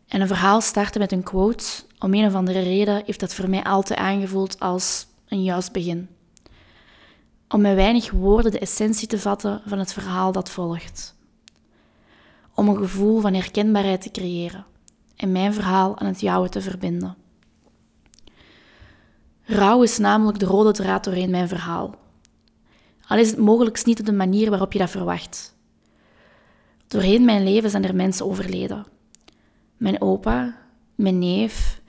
En 0.08 0.20
een 0.20 0.26
verhaal 0.26 0.60
starten 0.60 1.00
met 1.00 1.12
een 1.12 1.22
quote, 1.22 1.64
om 1.98 2.14
een 2.14 2.26
of 2.26 2.34
andere 2.34 2.60
reden 2.60 3.02
heeft 3.06 3.20
dat 3.20 3.34
voor 3.34 3.48
mij 3.48 3.64
altijd 3.64 3.98
aangevoeld 3.98 4.60
als 4.60 5.06
een 5.28 5.43
juist 5.43 5.72
begin. 5.72 6.08
Om 7.52 7.61
met 7.61 7.75
weinig 7.75 8.11
woorden 8.11 8.52
de 8.52 8.58
essentie 8.58 9.08
te 9.08 9.19
vatten 9.19 9.62
van 9.67 9.79
het 9.79 9.93
verhaal 9.93 10.32
dat 10.32 10.50
volgt. 10.50 11.17
Om 12.55 12.69
een 12.69 12.77
gevoel 12.77 13.20
van 13.20 13.34
herkenbaarheid 13.34 14.03
te 14.03 14.10
creëren 14.10 14.67
en 15.17 15.32
mijn 15.32 15.55
verhaal 15.55 15.98
aan 15.98 16.06
het 16.06 16.20
jouwe 16.20 16.48
te 16.48 16.60
verbinden. 16.60 17.17
Rouw 19.43 19.82
is 19.82 19.98
namelijk 19.98 20.39
de 20.39 20.46
rode 20.46 20.72
draad 20.72 21.05
doorheen 21.05 21.31
mijn 21.31 21.48
verhaal. 21.48 21.94
Al 23.06 23.19
is 23.19 23.31
het 23.31 23.39
mogelijk 23.39 23.84
niet 23.84 24.01
op 24.01 24.06
de 24.06 24.13
manier 24.13 24.51
waarop 24.51 24.72
je 24.72 24.79
dat 24.79 24.91
verwacht. 24.91 25.56
Doorheen 26.86 27.24
mijn 27.24 27.44
leven 27.44 27.70
zijn 27.70 27.84
er 27.84 27.94
mensen 27.94 28.27
overleden 28.27 28.86
mijn 29.81 30.01
opa, 30.01 30.56
mijn 30.94 31.19
neef, 31.19 31.81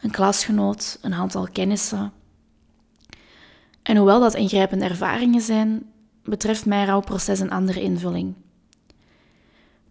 een 0.00 0.10
klasgenoot, 0.10 0.98
een 1.00 1.14
aantal 1.14 1.48
kennissen. 1.52 2.12
En 3.82 3.96
hoewel 3.96 4.20
dat 4.20 4.34
ingrijpende 4.34 4.84
ervaringen 4.84 5.40
zijn, 5.40 5.92
betreft 6.24 6.66
mijn 6.66 6.86
rouwproces 6.86 7.40
een 7.40 7.50
andere 7.50 7.80
invulling. 7.80 8.34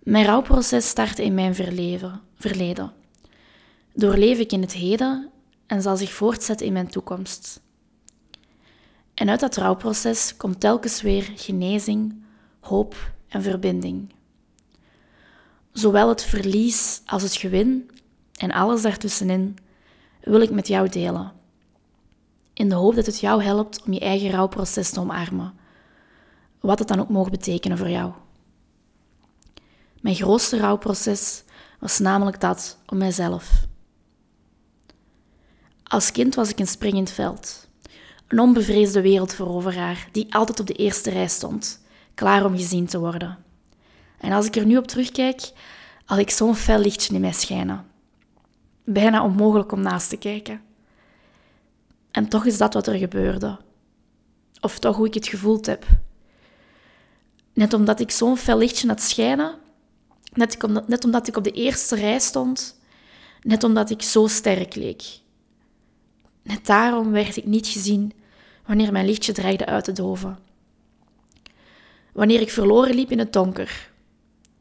Mijn 0.03 0.25
rouwproces 0.25 0.87
startte 0.87 1.23
in 1.23 1.33
mijn 1.33 1.55
verleven, 1.55 2.21
verleden. 2.35 2.93
Doorleef 3.93 4.39
ik 4.39 4.51
in 4.51 4.61
het 4.61 4.73
heden 4.73 5.29
en 5.67 5.81
zal 5.81 5.97
zich 5.97 6.13
voortzetten 6.13 6.65
in 6.65 6.73
mijn 6.73 6.87
toekomst. 6.87 7.61
En 9.13 9.29
uit 9.29 9.39
dat 9.39 9.55
rouwproces 9.55 10.37
komt 10.37 10.59
telkens 10.59 11.01
weer 11.01 11.31
genezing, 11.35 12.23
hoop 12.59 13.11
en 13.27 13.41
verbinding. 13.41 14.13
Zowel 15.71 16.09
het 16.09 16.23
verlies 16.23 17.01
als 17.05 17.23
het 17.23 17.35
gewin 17.35 17.89
en 18.37 18.51
alles 18.51 18.81
daartussenin 18.81 19.57
wil 20.21 20.41
ik 20.41 20.51
met 20.51 20.67
jou 20.67 20.89
delen. 20.89 21.31
In 22.61 22.69
de 22.69 22.75
hoop 22.75 22.95
dat 22.95 23.05
het 23.05 23.19
jou 23.19 23.43
helpt 23.43 23.83
om 23.85 23.93
je 23.93 23.99
eigen 23.99 24.31
rouwproces 24.31 24.89
te 24.89 24.99
omarmen. 24.99 25.53
Wat 26.59 26.79
het 26.79 26.87
dan 26.87 26.99
ook 26.99 27.09
mogen 27.09 27.31
betekenen 27.31 27.77
voor 27.77 27.89
jou. 27.89 28.11
Mijn 30.01 30.15
grootste 30.15 30.57
rouwproces 30.57 31.43
was 31.79 31.99
namelijk 31.99 32.39
dat 32.39 32.77
om 32.87 32.97
mijzelf. 32.97 33.65
Als 35.83 36.11
kind 36.11 36.35
was 36.35 36.49
ik 36.49 36.59
een 36.59 36.67
springend 36.67 37.09
veld. 37.09 37.67
Een 38.27 38.39
onbevreesde 38.39 39.01
wereldveroveraar 39.01 40.07
die 40.11 40.33
altijd 40.35 40.59
op 40.59 40.67
de 40.67 40.73
eerste 40.73 41.09
rij 41.09 41.27
stond, 41.27 41.81
klaar 42.13 42.45
om 42.45 42.55
gezien 42.55 42.85
te 42.85 42.99
worden. 42.99 43.37
En 44.17 44.31
als 44.31 44.45
ik 44.45 44.55
er 44.55 44.65
nu 44.65 44.77
op 44.77 44.87
terugkijk, 44.87 45.51
had 46.05 46.17
ik 46.17 46.29
zo'n 46.29 46.55
fel 46.55 46.79
lichtje 46.79 47.13
in 47.13 47.21
mij 47.21 47.33
schijnen. 47.33 47.85
Bijna 48.83 49.23
onmogelijk 49.23 49.71
om 49.71 49.81
naast 49.81 50.09
te 50.09 50.17
kijken. 50.17 50.69
En 52.11 52.27
toch 52.27 52.45
is 52.45 52.57
dat 52.57 52.73
wat 52.73 52.87
er 52.87 52.97
gebeurde. 52.97 53.59
Of 54.61 54.79
toch 54.79 54.95
hoe 54.95 55.07
ik 55.07 55.13
het 55.13 55.27
gevoeld 55.27 55.65
heb. 55.65 55.85
Net 57.53 57.73
omdat 57.73 57.99
ik 57.99 58.11
zo'n 58.11 58.37
fel 58.37 58.57
lichtje 58.57 58.87
had 58.87 59.01
schijnen, 59.01 59.55
net 60.33 60.63
omdat, 60.63 60.87
net 60.87 61.05
omdat 61.05 61.27
ik 61.27 61.37
op 61.37 61.43
de 61.43 61.51
eerste 61.51 61.95
rij 61.95 62.19
stond, 62.19 62.79
net 63.41 63.63
omdat 63.63 63.89
ik 63.89 64.01
zo 64.01 64.27
sterk 64.27 64.75
leek. 64.75 65.03
Net 66.43 66.65
daarom 66.65 67.11
werd 67.11 67.37
ik 67.37 67.45
niet 67.45 67.67
gezien 67.67 68.13
wanneer 68.65 68.91
mijn 68.91 69.05
lichtje 69.05 69.33
dreigde 69.33 69.65
uit 69.65 69.83
te 69.83 69.91
doven. 69.91 70.37
Wanneer 72.13 72.41
ik 72.41 72.49
verloren 72.49 72.95
liep 72.95 73.11
in 73.11 73.19
het 73.19 73.33
donker. 73.33 73.91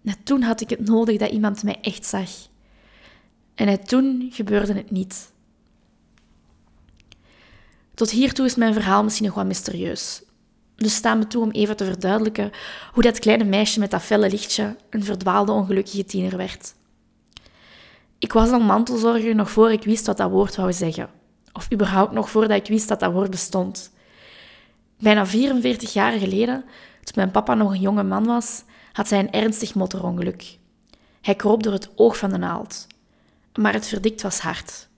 Net 0.00 0.18
toen 0.24 0.42
had 0.42 0.60
ik 0.60 0.70
het 0.70 0.86
nodig 0.86 1.18
dat 1.18 1.30
iemand 1.30 1.62
mij 1.62 1.78
echt 1.80 2.06
zag. 2.06 2.30
En 3.54 3.66
net 3.66 3.88
toen 3.88 4.28
gebeurde 4.32 4.74
het 4.74 4.90
niet. 4.90 5.32
Tot 8.00 8.10
hiertoe 8.10 8.46
is 8.46 8.54
mijn 8.54 8.72
verhaal 8.72 9.02
misschien 9.04 9.26
nog 9.26 9.34
wat 9.34 9.46
mysterieus. 9.46 10.22
Dus 10.76 10.94
sta 10.94 11.14
me 11.14 11.26
toe 11.26 11.42
om 11.42 11.50
even 11.50 11.76
te 11.76 11.84
verduidelijken 11.84 12.50
hoe 12.92 13.02
dat 13.02 13.18
kleine 13.18 13.44
meisje 13.44 13.80
met 13.80 13.90
dat 13.90 14.02
felle 14.02 14.30
lichtje 14.30 14.76
een 14.90 15.04
verdwaalde 15.04 15.52
ongelukkige 15.52 16.04
tiener 16.04 16.36
werd. 16.36 16.74
Ik 18.18 18.32
was 18.32 18.50
al 18.50 18.60
mantelzorger 18.60 19.34
nog 19.34 19.50
voor 19.50 19.72
ik 19.72 19.84
wist 19.84 20.06
wat 20.06 20.16
dat 20.16 20.30
woord 20.30 20.56
wou 20.56 20.72
zeggen. 20.72 21.10
Of 21.52 21.72
überhaupt 21.72 22.12
nog 22.12 22.30
voordat 22.30 22.58
ik 22.58 22.66
wist 22.66 22.88
dat 22.88 23.00
dat 23.00 23.12
woord 23.12 23.30
bestond. 23.30 23.92
Bijna 24.98 25.26
44 25.26 25.92
jaar 25.92 26.12
geleden, 26.12 26.64
toen 27.02 27.14
mijn 27.14 27.30
papa 27.30 27.54
nog 27.54 27.72
een 27.72 27.80
jonge 27.80 28.02
man 28.02 28.24
was, 28.24 28.64
had 28.92 29.10
hij 29.10 29.18
een 29.18 29.32
ernstig 29.32 29.74
motorongeluk. 29.74 30.58
Hij 31.20 31.34
kroop 31.34 31.62
door 31.62 31.72
het 31.72 31.90
oog 31.94 32.16
van 32.16 32.30
de 32.30 32.38
naald. 32.38 32.86
Maar 33.54 33.72
het 33.72 33.86
verdikt 33.86 34.22
was 34.22 34.38
hard. 34.38 34.88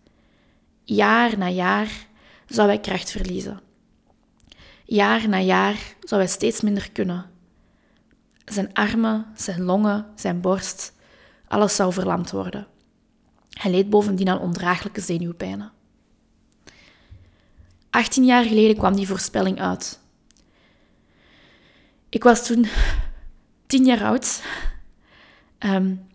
Jaar 0.84 1.38
na 1.38 1.48
jaar 1.48 2.10
zou 2.52 2.68
hij 2.68 2.80
kracht 2.80 3.10
verliezen. 3.10 3.60
Jaar 4.84 5.28
na 5.28 5.38
jaar 5.38 5.94
zou 6.00 6.20
hij 6.20 6.30
steeds 6.30 6.60
minder 6.60 6.92
kunnen. 6.92 7.30
Zijn 8.44 8.74
armen, 8.74 9.26
zijn 9.34 9.62
longen, 9.62 10.06
zijn 10.14 10.40
borst, 10.40 10.92
alles 11.48 11.76
zou 11.76 11.92
verlamd 11.92 12.30
worden. 12.30 12.66
Hij 13.50 13.70
leed 13.70 13.90
bovendien 13.90 14.28
aan 14.28 14.40
ondraaglijke 14.40 15.00
zenuwpijnen. 15.00 15.72
18 17.90 18.24
jaar 18.24 18.44
geleden 18.44 18.76
kwam 18.76 18.94
die 18.94 19.06
voorspelling 19.06 19.60
uit. 19.60 20.00
Ik 22.08 22.22
was 22.22 22.46
toen 22.46 22.66
10 23.66 23.84
jaar 23.84 24.04
oud. 24.04 24.42
Um, 25.58 26.06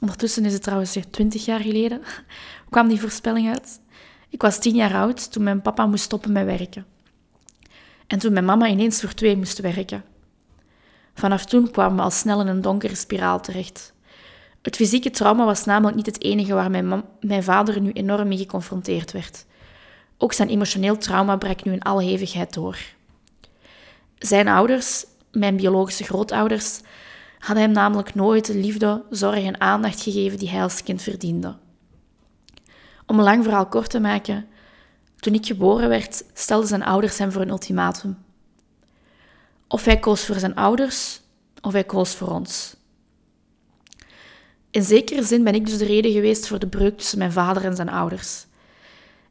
ondertussen 0.00 0.44
is 0.44 0.52
het 0.52 0.62
trouwens 0.62 0.98
20 1.10 1.44
jaar 1.44 1.60
geleden. 1.60 2.02
kwam 2.70 2.88
die 2.88 3.00
voorspelling 3.00 3.48
uit. 3.48 3.80
Ik 4.28 4.42
was 4.42 4.58
10 4.58 4.74
jaar 4.74 4.94
oud 4.94 5.32
toen 5.32 5.42
mijn 5.42 5.62
papa 5.62 5.86
moest 5.86 6.04
stoppen 6.04 6.32
met 6.32 6.44
werken. 6.44 6.86
En 8.06 8.18
toen 8.18 8.32
mijn 8.32 8.44
mama 8.44 8.66
ineens 8.66 9.00
voor 9.00 9.14
twee 9.14 9.36
moest 9.36 9.60
werken. 9.60 10.04
Vanaf 11.14 11.44
toen 11.44 11.70
kwamen 11.70 11.96
we 11.96 12.02
al 12.02 12.10
snel 12.10 12.40
in 12.40 12.46
een 12.46 12.60
donkere 12.60 12.94
spiraal 12.94 13.40
terecht. 13.40 13.94
Het 14.62 14.76
fysieke 14.76 15.10
trauma 15.10 15.44
was 15.44 15.64
namelijk 15.64 15.96
niet 15.96 16.06
het 16.06 16.22
enige 16.22 16.54
waar 16.54 16.70
mijn, 16.70 17.42
vader 17.42 17.80
nu 17.80 17.92
enorm 17.92 18.28
mee 18.28 18.38
geconfronteerd 18.38 19.12
werd. 19.12 19.46
Ook 20.18 20.32
zijn 20.32 20.48
emotioneel 20.48 20.96
trauma 20.96 21.36
brak 21.36 21.64
nu 21.64 21.72
in 21.72 21.82
alle 21.82 22.02
hevigheid 22.02 22.54
door. 22.54 22.78
Zijn 24.18 24.48
ouders, 24.48 25.04
mijn 25.32 25.56
biologische 25.56 26.04
grootouders, 26.04 26.80
hadden 27.38 27.64
hem 27.64 27.72
namelijk 27.72 28.14
nooit 28.14 28.46
de 28.46 28.56
liefde, 28.56 29.04
zorg 29.10 29.44
en 29.44 29.60
aandacht 29.60 30.02
gegeven 30.02 30.38
die 30.38 30.50
hij 30.50 30.62
als 30.62 30.82
kind 30.82 31.02
verdiende. 31.02 31.56
Om 33.06 33.18
een 33.18 33.24
lang 33.24 33.42
verhaal 33.44 33.66
kort 33.66 33.90
te 33.90 34.00
maken, 34.00 34.46
toen 35.16 35.34
ik 35.34 35.46
geboren 35.46 35.88
werd, 35.88 36.24
stelden 36.32 36.68
zijn 36.68 36.82
ouders 36.82 37.18
hem 37.18 37.32
voor 37.32 37.42
een 37.42 37.48
ultimatum. 37.48 38.18
Of 39.68 39.84
hij 39.84 39.98
koos 39.98 40.24
voor 40.24 40.38
zijn 40.38 40.54
ouders, 40.54 41.20
of 41.60 41.72
hij 41.72 41.84
koos 41.84 42.14
voor 42.14 42.28
ons. 42.28 42.76
In 44.70 44.82
zekere 44.82 45.22
zin 45.22 45.44
ben 45.44 45.54
ik 45.54 45.66
dus 45.66 45.78
de 45.78 45.84
reden 45.84 46.12
geweest 46.12 46.46
voor 46.46 46.58
de 46.58 46.68
breuk 46.68 46.96
tussen 46.96 47.18
mijn 47.18 47.32
vader 47.32 47.64
en 47.64 47.76
zijn 47.76 47.88
ouders. 47.88 48.46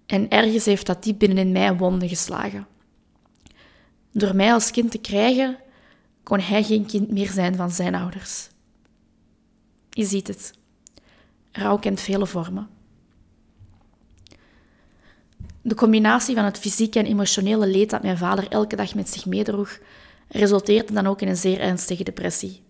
En 0.06 0.30
ergens 0.30 0.66
heeft 0.66 0.86
dat 0.86 1.04
diep 1.04 1.20
binnenin 1.20 1.52
mij 1.52 1.76
wonden 1.76 2.10
geslagen. 2.10 2.68
Door 4.12 4.36
mij 4.36 4.54
als 4.54 4.72
kind 4.72 4.92
te 4.92 4.98
krijgen, 4.98 5.58
kon 6.24 6.40
hij 6.40 6.64
geen 6.64 6.86
kind 6.86 7.12
meer 7.12 7.30
zijn 7.32 7.56
van 7.56 7.72
zijn 7.72 7.96
ouders. 7.96 8.50
Je 9.90 10.06
ziet 10.06 10.28
het. 10.28 10.54
Rouw 11.52 11.78
kent 11.78 12.02
vele 12.02 12.26
vormen. 12.26 12.70
De 15.68 15.76
combinatie 15.76 16.36
van 16.36 16.44
het 16.44 16.60
fysieke 16.60 17.00
en 17.00 17.06
emotionele 17.06 17.68
leed 17.68 17.90
dat 17.90 18.02
mijn 18.02 18.18
vader 18.18 18.48
elke 18.50 18.76
dag 18.76 18.96
met 18.96 19.10
zich 19.10 19.26
meedroeg, 19.26 19.80
resulteerde 20.28 20.94
dan 20.94 21.08
ook 21.08 21.22
in 21.22 21.28
een 21.28 21.36
zeer 21.36 21.60
ernstige 21.60 22.04
depressie. 22.04 22.62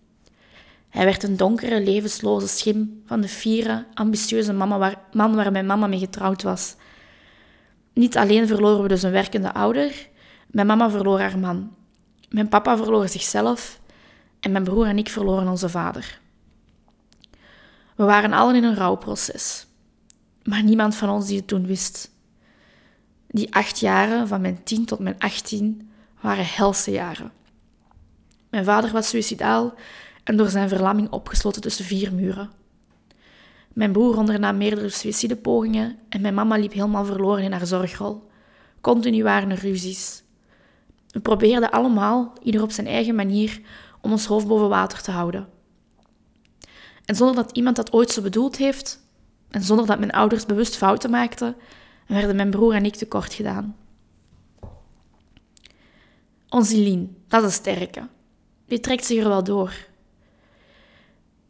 Hij 0.88 1.04
werd 1.04 1.22
een 1.22 1.36
donkere, 1.36 1.80
levensloze 1.80 2.48
schim 2.48 3.02
van 3.06 3.20
de 3.20 3.28
fiere, 3.28 3.86
ambitieuze 3.94 4.52
mama 4.52 4.78
waar, 4.78 5.00
man 5.12 5.34
waar 5.34 5.52
mijn 5.52 5.66
mama 5.66 5.86
mee 5.86 5.98
getrouwd 5.98 6.42
was. 6.42 6.76
Niet 7.92 8.16
alleen 8.16 8.46
verloren 8.46 8.82
we 8.82 8.88
dus 8.88 9.02
een 9.02 9.10
werkende 9.10 9.52
ouder, 9.52 10.08
mijn 10.46 10.66
mama 10.66 10.90
verloor 10.90 11.20
haar 11.20 11.38
man. 11.38 11.74
Mijn 12.28 12.48
papa 12.48 12.76
verloor 12.76 13.08
zichzelf 13.08 13.80
en 14.40 14.52
mijn 14.52 14.64
broer 14.64 14.86
en 14.86 14.98
ik 14.98 15.08
verloren 15.08 15.48
onze 15.48 15.68
vader. 15.68 16.20
We 17.96 18.04
waren 18.04 18.32
allen 18.32 18.54
in 18.54 18.64
een 18.64 18.76
rouwproces, 18.76 19.66
maar 20.42 20.62
niemand 20.62 20.94
van 20.94 21.08
ons 21.10 21.26
die 21.26 21.36
het 21.36 21.46
toen 21.46 21.66
wist. 21.66 22.14
Die 23.36 23.54
acht 23.54 23.78
jaren, 23.78 24.28
van 24.28 24.40
mijn 24.40 24.62
tien 24.62 24.84
tot 24.84 24.98
mijn 24.98 25.18
achttien, 25.18 25.90
waren 26.20 26.46
helse 26.46 26.90
jaren. 26.90 27.32
Mijn 28.50 28.64
vader 28.64 28.92
was 28.92 29.08
suicidaal 29.08 29.74
en 30.24 30.36
door 30.36 30.48
zijn 30.48 30.68
verlamming 30.68 31.10
opgesloten 31.10 31.62
tussen 31.62 31.84
vier 31.84 32.14
muren. 32.14 32.50
Mijn 33.72 33.92
broer 33.92 34.16
ondernam 34.16 34.56
meerdere 34.56 34.88
suïcidepogingen 34.88 35.98
en 36.08 36.20
mijn 36.20 36.34
mama 36.34 36.56
liep 36.56 36.72
helemaal 36.72 37.04
verloren 37.04 37.42
in 37.42 37.52
haar 37.52 37.66
zorgrol. 37.66 38.28
Continu 38.80 39.22
waren 39.22 39.50
er 39.50 39.58
ruzies. 39.58 40.22
We 41.08 41.20
probeerden 41.20 41.70
allemaal, 41.70 42.32
ieder 42.42 42.62
op 42.62 42.70
zijn 42.70 42.86
eigen 42.86 43.14
manier, 43.14 43.60
om 44.00 44.12
ons 44.12 44.26
hoofd 44.26 44.46
boven 44.46 44.68
water 44.68 45.02
te 45.02 45.10
houden. 45.10 45.48
En 47.04 47.14
zonder 47.14 47.36
dat 47.36 47.56
iemand 47.56 47.76
dat 47.76 47.92
ooit 47.92 48.10
zo 48.10 48.22
bedoeld 48.22 48.56
heeft, 48.56 49.00
en 49.50 49.62
zonder 49.62 49.86
dat 49.86 49.98
mijn 49.98 50.12
ouders 50.12 50.46
bewust 50.46 50.76
fouten 50.76 51.10
maakten, 51.10 51.56
werden 52.06 52.36
mijn 52.36 52.50
broer 52.50 52.74
en 52.74 52.84
ik 52.84 52.94
tekort 52.94 53.34
gedaan. 53.34 53.76
Onze 56.48 56.76
Lien, 56.76 57.16
dat 57.28 57.40
is 57.40 57.46
een 57.46 57.52
sterke. 57.52 58.08
Die 58.66 58.80
trekt 58.80 59.04
zich 59.04 59.22
er 59.22 59.28
wel 59.28 59.44
door. 59.44 59.72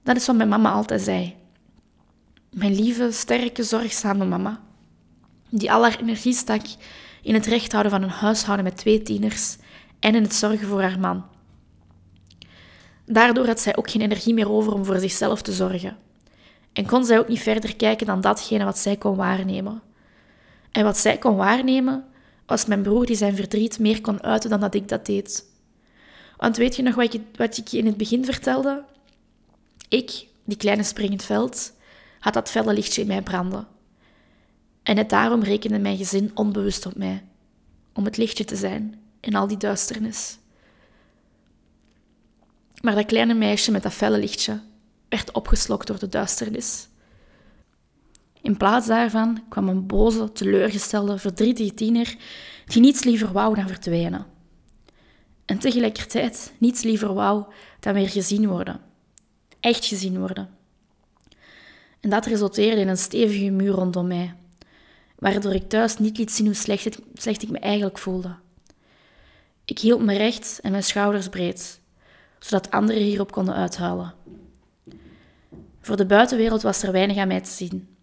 Dat 0.02 0.16
is 0.16 0.26
wat 0.26 0.36
mijn 0.36 0.48
mama 0.48 0.70
altijd 0.70 1.00
zei. 1.02 1.34
Mijn 2.50 2.74
lieve, 2.74 3.12
sterke, 3.12 3.62
zorgzame 3.62 4.24
mama. 4.24 4.60
Die 5.48 5.72
al 5.72 5.82
haar 5.82 6.00
energie 6.00 6.32
stak 6.32 6.62
in 7.22 7.34
het 7.34 7.46
recht 7.46 7.72
houden 7.72 7.92
van 7.92 8.02
een 8.02 8.08
huishouden 8.08 8.64
met 8.64 8.76
twee 8.76 9.02
tieners 9.02 9.56
en 10.00 10.14
in 10.14 10.22
het 10.22 10.34
zorgen 10.34 10.68
voor 10.68 10.82
haar 10.82 10.98
man. 10.98 11.24
Daardoor 13.04 13.46
had 13.46 13.60
zij 13.60 13.76
ook 13.76 13.90
geen 13.90 14.02
energie 14.02 14.34
meer 14.34 14.50
over 14.50 14.72
om 14.72 14.84
voor 14.84 14.98
zichzelf 14.98 15.42
te 15.42 15.52
zorgen. 15.52 15.96
En 16.72 16.86
kon 16.86 17.04
zij 17.04 17.18
ook 17.18 17.28
niet 17.28 17.40
verder 17.40 17.76
kijken 17.76 18.06
dan 18.06 18.20
datgene 18.20 18.64
wat 18.64 18.78
zij 18.78 18.96
kon 18.96 19.16
waarnemen. 19.16 19.82
En 20.76 20.84
wat 20.84 20.98
zij 20.98 21.18
kon 21.18 21.36
waarnemen, 21.36 22.04
was 22.46 22.66
mijn 22.66 22.82
broer 22.82 23.06
die 23.06 23.16
zijn 23.16 23.36
verdriet 23.36 23.78
meer 23.78 24.00
kon 24.00 24.22
uiten 24.22 24.50
dan 24.50 24.60
dat 24.60 24.74
ik 24.74 24.88
dat 24.88 25.06
deed. 25.06 25.44
Want 26.36 26.56
weet 26.56 26.76
je 26.76 26.82
nog 26.82 26.94
wat 26.94 27.14
ik, 27.14 27.22
wat 27.36 27.56
ik 27.56 27.68
je 27.68 27.78
in 27.78 27.86
het 27.86 27.96
begin 27.96 28.24
vertelde? 28.24 28.84
Ik, 29.88 30.26
die 30.44 30.56
kleine 30.56 30.82
springend 30.82 31.24
veld, 31.24 31.72
had 32.18 32.34
dat 32.34 32.50
felle 32.50 32.72
lichtje 32.72 33.00
in 33.00 33.06
mij 33.06 33.22
branden. 33.22 33.66
En 34.82 34.94
net 34.94 35.10
daarom 35.10 35.42
rekende 35.42 35.78
mijn 35.78 35.96
gezin 35.96 36.30
onbewust 36.34 36.86
op 36.86 36.96
mij, 36.96 37.24
om 37.92 38.04
het 38.04 38.16
lichtje 38.16 38.44
te 38.44 38.56
zijn 38.56 39.00
in 39.20 39.34
al 39.34 39.46
die 39.46 39.56
duisternis. 39.56 40.38
Maar 42.80 42.94
dat 42.94 43.06
kleine 43.06 43.34
meisje 43.34 43.70
met 43.70 43.82
dat 43.82 43.92
felle 43.92 44.18
lichtje 44.18 44.60
werd 45.08 45.32
opgeslokt 45.32 45.86
door 45.86 45.98
de 45.98 46.08
duisternis. 46.08 46.88
In 48.46 48.56
plaats 48.56 48.86
daarvan 48.86 49.42
kwam 49.48 49.68
een 49.68 49.86
boze, 49.86 50.32
teleurgestelde, 50.32 51.18
verdrietige 51.18 51.74
tiener 51.74 52.16
die 52.66 52.80
niets 52.80 53.04
liever 53.04 53.32
wou 53.32 53.54
dan 53.54 53.68
verdwijnen. 53.68 54.26
En 55.44 55.58
tegelijkertijd 55.58 56.52
niets 56.58 56.82
liever 56.82 57.14
wou 57.14 57.44
dan 57.80 57.94
weer 57.94 58.08
gezien 58.08 58.48
worden. 58.48 58.80
Echt 59.60 59.84
gezien 59.84 60.18
worden. 60.18 60.48
En 62.00 62.10
dat 62.10 62.26
resulteerde 62.26 62.80
in 62.80 62.88
een 62.88 62.96
stevige 62.96 63.50
muur 63.50 63.72
rondom 63.72 64.06
mij, 64.06 64.34
waardoor 65.18 65.54
ik 65.54 65.68
thuis 65.68 65.98
niet 65.98 66.18
liet 66.18 66.32
zien 66.32 66.46
hoe 66.46 66.54
slecht, 66.54 67.42
ik 67.42 67.50
me 67.50 67.58
eigenlijk 67.58 67.98
voelde. 67.98 68.36
Ik 69.64 69.78
hield 69.78 70.00
me 70.00 70.16
recht 70.16 70.58
en 70.62 70.70
mijn 70.70 70.82
schouders 70.82 71.28
breed, 71.28 71.80
zodat 72.38 72.70
anderen 72.70 73.02
hierop 73.02 73.32
konden 73.32 73.54
uithuilen. 73.54 74.14
Voor 75.80 75.96
de 75.96 76.06
buitenwereld 76.06 76.62
was 76.62 76.82
er 76.82 76.92
weinig 76.92 77.16
aan 77.16 77.28
mij 77.28 77.40
te 77.40 77.50
zien. 77.50 77.95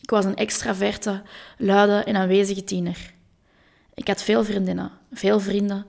Ik 0.00 0.10
was 0.10 0.24
een 0.24 0.36
extraverte, 0.36 1.22
luide 1.58 2.04
en 2.04 2.16
aanwezige 2.16 2.64
tiener. 2.64 3.12
Ik 3.94 4.08
had 4.08 4.22
veel 4.22 4.44
vriendinnen, 4.44 4.90
veel 5.12 5.40
vrienden, 5.40 5.86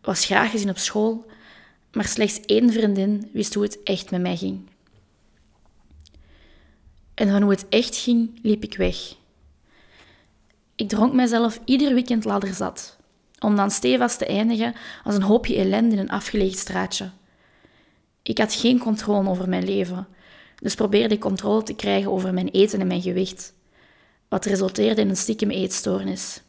was 0.00 0.24
graag 0.24 0.50
gezien 0.50 0.70
op 0.70 0.78
school, 0.78 1.26
maar 1.92 2.04
slechts 2.04 2.40
één 2.40 2.72
vriendin 2.72 3.30
wist 3.32 3.54
hoe 3.54 3.62
het 3.62 3.82
echt 3.82 4.10
met 4.10 4.20
mij 4.20 4.36
ging. 4.36 4.70
En 7.14 7.30
van 7.30 7.42
hoe 7.42 7.50
het 7.50 7.68
echt 7.68 7.96
ging, 7.96 8.38
liep 8.42 8.62
ik 8.62 8.76
weg. 8.76 8.96
Ik 10.76 10.88
dronk 10.88 11.12
mijzelf 11.12 11.60
ieder 11.64 11.94
weekend 11.94 12.24
ladderzat, 12.24 12.96
om 13.38 13.56
dan 13.56 13.70
stevast 13.70 14.18
te 14.18 14.26
eindigen 14.26 14.74
als 15.04 15.14
een 15.14 15.22
hoopje 15.22 15.56
ellende 15.56 15.94
in 15.94 16.00
een 16.00 16.10
afgelegen 16.10 16.58
straatje. 16.58 17.10
Ik 18.22 18.38
had 18.38 18.54
geen 18.54 18.78
controle 18.78 19.28
over 19.28 19.48
mijn 19.48 19.64
leven, 19.64 20.06
dus 20.62 20.74
probeerde 20.74 21.14
ik 21.14 21.20
controle 21.20 21.62
te 21.62 21.74
krijgen 21.74 22.10
over 22.10 22.34
mijn 22.34 22.48
eten 22.48 22.80
en 22.80 22.86
mijn 22.86 23.02
gewicht, 23.02 23.54
wat 24.28 24.44
resulteerde 24.44 25.00
in 25.00 25.08
een 25.08 25.16
stiekem 25.16 25.50
eetstoornis. 25.50 26.42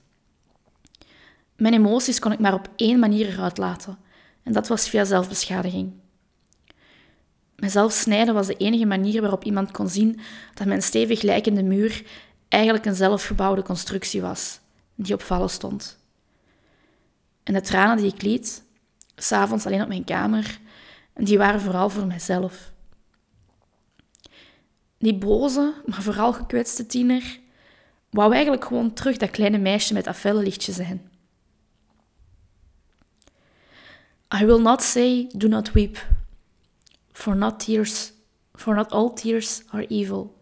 Mijn 1.56 1.74
emoties 1.74 2.20
kon 2.20 2.32
ik 2.32 2.40
maar 2.40 2.54
op 2.54 2.70
één 2.76 3.00
manier 3.00 3.28
eruit 3.28 3.58
laten, 3.58 3.98
en 4.44 4.54
dat 4.54 4.68
was 4.68 4.90
via 4.90 5.04
zelfbeschadiging. 5.04 5.94
Mezelf 7.56 7.92
snijden 7.92 8.34
was 8.34 8.48
de 8.48 8.58
enige 8.58 8.86
manier 8.86 9.22
waarop 9.22 9.44
iemand 9.44 9.72
kon 9.72 9.90
zien 9.90 10.20
dat 10.54 10.68
mijn 10.68 10.82
stevig 10.82 11.22
lijkende 11.22 11.64
muur 11.64 12.04
eigenlijk 12.50 12.86
een 12.86 12.96
zelfgebouwde 12.96 13.64
constructie 13.64 14.22
was, 14.22 14.60
die 14.96 15.14
op 15.14 15.22
vallen 15.22 15.50
stond. 15.50 16.00
En 17.44 17.54
de 17.54 17.62
tranen 17.62 17.98
die 17.98 18.14
ik 18.14 18.22
liet, 18.22 18.64
s'avonds 19.16 19.66
alleen 19.66 19.82
op 19.82 19.88
mijn 19.88 20.04
kamer, 20.04 20.60
die 21.14 21.38
waren 21.38 21.62
vooral 21.62 21.90
voor 21.90 22.08
mezelf. 22.08 22.73
Die 25.04 25.18
boze, 25.18 25.74
maar 25.86 26.02
vooral 26.02 26.34
gekwetste 26.34 26.86
tiener 26.86 27.40
wou 28.10 28.34
eigenlijk 28.34 28.66
gewoon 28.66 28.94
terug 28.94 29.18
dat 29.18 29.32
kleine 29.32 29.58
meisje 29.58 29.94
met 29.94 30.04
dat 30.04 30.24
lichtje 30.24 30.72
zijn. 30.72 31.12
I 34.42 34.46
will 34.46 34.62
not 34.62 34.82
say, 34.84 35.30
do 35.36 35.48
not 35.48 35.72
weep, 35.72 36.08
for 37.12 37.36
not 37.36 37.60
tears, 37.60 38.12
for 38.54 38.76
not 38.76 38.92
all 38.92 39.14
tears 39.14 39.62
are 39.68 39.88
evil. 39.88 40.36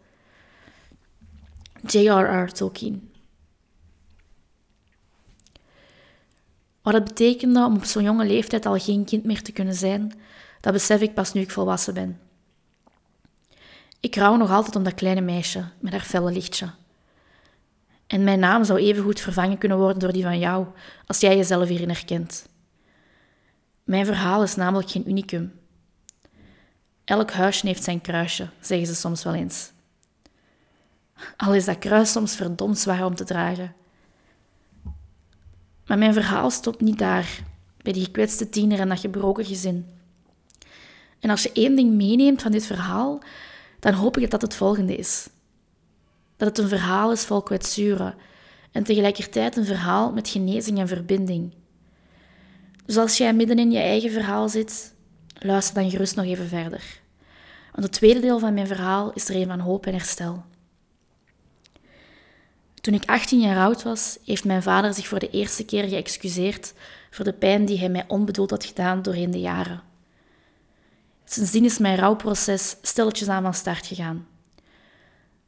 J.R.R. 1.87 2.51
Tolkien. 2.51 3.11
Wat 6.81 6.93
het 6.93 7.03
betekende 7.03 7.65
om 7.65 7.75
op 7.75 7.85
zo'n 7.85 8.03
jonge 8.03 8.25
leeftijd 8.25 8.65
al 8.65 8.77
geen 8.77 9.05
kind 9.05 9.23
meer 9.23 9.41
te 9.41 9.51
kunnen 9.51 9.75
zijn, 9.75 10.19
dat 10.59 10.73
besef 10.73 11.01
ik 11.01 11.13
pas 11.13 11.33
nu 11.33 11.41
ik 11.41 11.51
volwassen 11.51 11.93
ben. 11.93 12.30
Ik 14.01 14.15
rouw 14.15 14.35
nog 14.35 14.51
altijd 14.51 14.75
om 14.75 14.83
dat 14.83 14.93
kleine 14.93 15.21
meisje 15.21 15.65
met 15.79 15.91
haar 15.91 16.01
felle 16.01 16.31
lichtje. 16.31 16.69
En 18.07 18.23
mijn 18.23 18.39
naam 18.39 18.63
zou 18.63 18.79
evengoed 18.79 19.19
vervangen 19.19 19.57
kunnen 19.57 19.77
worden 19.77 19.99
door 19.99 20.11
die 20.11 20.23
van 20.23 20.39
jou, 20.39 20.67
als 21.07 21.19
jij 21.19 21.37
jezelf 21.37 21.67
hierin 21.67 21.89
herkent. 21.89 22.49
Mijn 23.83 24.05
verhaal 24.05 24.43
is 24.43 24.55
namelijk 24.55 24.89
geen 24.89 25.09
unicum. 25.09 25.59
Elk 27.03 27.31
huisje 27.31 27.67
heeft 27.67 27.83
zijn 27.83 28.01
kruisje, 28.01 28.49
zeggen 28.59 28.87
ze 28.87 28.95
soms 28.95 29.23
wel 29.23 29.33
eens. 29.33 29.71
Al 31.37 31.55
is 31.55 31.65
dat 31.65 31.79
kruis 31.79 32.11
soms 32.11 32.35
verdomd 32.35 32.77
zwaar 32.77 33.05
om 33.05 33.15
te 33.15 33.23
dragen. 33.23 33.75
Maar 35.85 35.97
mijn 35.97 36.13
verhaal 36.13 36.49
stopt 36.49 36.81
niet 36.81 36.97
daar, 36.97 37.39
bij 37.81 37.93
die 37.93 38.03
gekwetste 38.03 38.49
tiener 38.49 38.79
en 38.79 38.89
dat 38.89 38.99
gebroken 38.99 39.45
gezin. 39.45 39.89
En 41.19 41.29
als 41.29 41.43
je 41.43 41.51
één 41.51 41.75
ding 41.75 41.93
meeneemt 41.93 42.41
van 42.41 42.51
dit 42.51 42.65
verhaal, 42.65 43.21
dan 43.81 43.93
hoop 43.93 44.17
ik 44.17 44.21
dat 44.21 44.31
dat 44.31 44.41
het 44.41 44.55
volgende 44.55 44.95
is. 44.95 45.29
Dat 46.37 46.47
het 46.47 46.57
een 46.57 46.67
verhaal 46.67 47.11
is 47.11 47.25
vol 47.25 47.41
kwetsuren 47.41 48.15
en 48.71 48.83
tegelijkertijd 48.83 49.57
een 49.57 49.65
verhaal 49.65 50.11
met 50.11 50.29
genezing 50.29 50.79
en 50.79 50.87
verbinding. 50.87 51.53
Dus 52.85 52.97
als 52.97 53.17
jij 53.17 53.33
midden 53.33 53.59
in 53.59 53.71
je 53.71 53.79
eigen 53.79 54.11
verhaal 54.11 54.49
zit, 54.49 54.93
luister 55.39 55.75
dan 55.75 55.89
gerust 55.89 56.15
nog 56.15 56.25
even 56.25 56.47
verder. 56.47 56.99
Want 57.71 57.83
het 57.83 57.91
tweede 57.91 58.19
deel 58.19 58.39
van 58.39 58.53
mijn 58.53 58.67
verhaal 58.67 59.11
is 59.13 59.29
er 59.29 59.35
een 59.35 59.47
van 59.47 59.59
hoop 59.59 59.85
en 59.85 59.93
herstel. 59.93 60.43
Toen 62.81 62.93
ik 62.93 63.05
18 63.05 63.39
jaar 63.39 63.57
oud 63.65 63.83
was, 63.83 64.17
heeft 64.25 64.45
mijn 64.45 64.63
vader 64.63 64.93
zich 64.93 65.07
voor 65.07 65.19
de 65.19 65.29
eerste 65.29 65.65
keer 65.65 65.87
geëxcuseerd 65.87 66.73
voor 67.09 67.25
de 67.25 67.33
pijn 67.33 67.65
die 67.65 67.79
hij 67.79 67.89
mij 67.89 68.05
onbedoeld 68.07 68.49
had 68.49 68.65
gedaan 68.65 69.01
doorheen 69.01 69.31
de 69.31 69.39
jaren. 69.39 69.81
Sindsdien 71.25 71.65
is 71.65 71.77
mijn 71.77 71.97
rouwproces 71.97 72.75
stilletjes 72.81 73.27
aan 73.27 73.43
van 73.43 73.53
start 73.53 73.85
gegaan. 73.85 74.27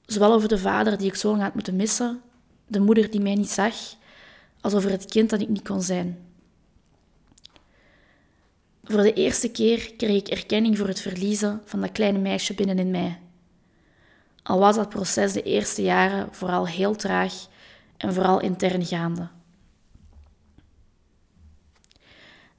Zowel 0.05 0.33
over 0.33 0.47
de 0.47 0.57
vader 0.57 0.97
die 0.97 1.07
ik 1.07 1.15
zo 1.15 1.29
lang 1.29 1.41
had 1.41 1.53
moeten 1.53 1.75
missen, 1.75 2.21
de 2.67 2.79
moeder 2.79 3.11
die 3.11 3.21
mij 3.21 3.35
niet 3.35 3.49
zag, 3.49 3.75
als 4.61 4.73
over 4.73 4.91
het 4.91 5.05
kind 5.05 5.29
dat 5.29 5.41
ik 5.41 5.49
niet 5.49 5.67
kon 5.67 5.81
zijn. 5.81 6.25
Voor 8.83 9.01
de 9.01 9.13
eerste 9.13 9.51
keer 9.51 9.93
kreeg 9.95 10.19
ik 10.19 10.27
erkenning 10.27 10.77
voor 10.77 10.87
het 10.87 11.01
verliezen 11.01 11.61
van 11.65 11.81
dat 11.81 11.91
kleine 11.91 12.19
meisje 12.19 12.53
binnenin 12.53 12.91
mij. 12.91 13.19
Al 14.43 14.59
was 14.59 14.75
dat 14.75 14.89
proces 14.89 15.33
de 15.33 15.43
eerste 15.43 15.81
jaren 15.81 16.27
vooral 16.31 16.67
heel 16.67 16.95
traag 16.95 17.33
en 17.97 18.13
vooral 18.13 18.39
intern 18.39 18.85
gaande. 18.85 19.27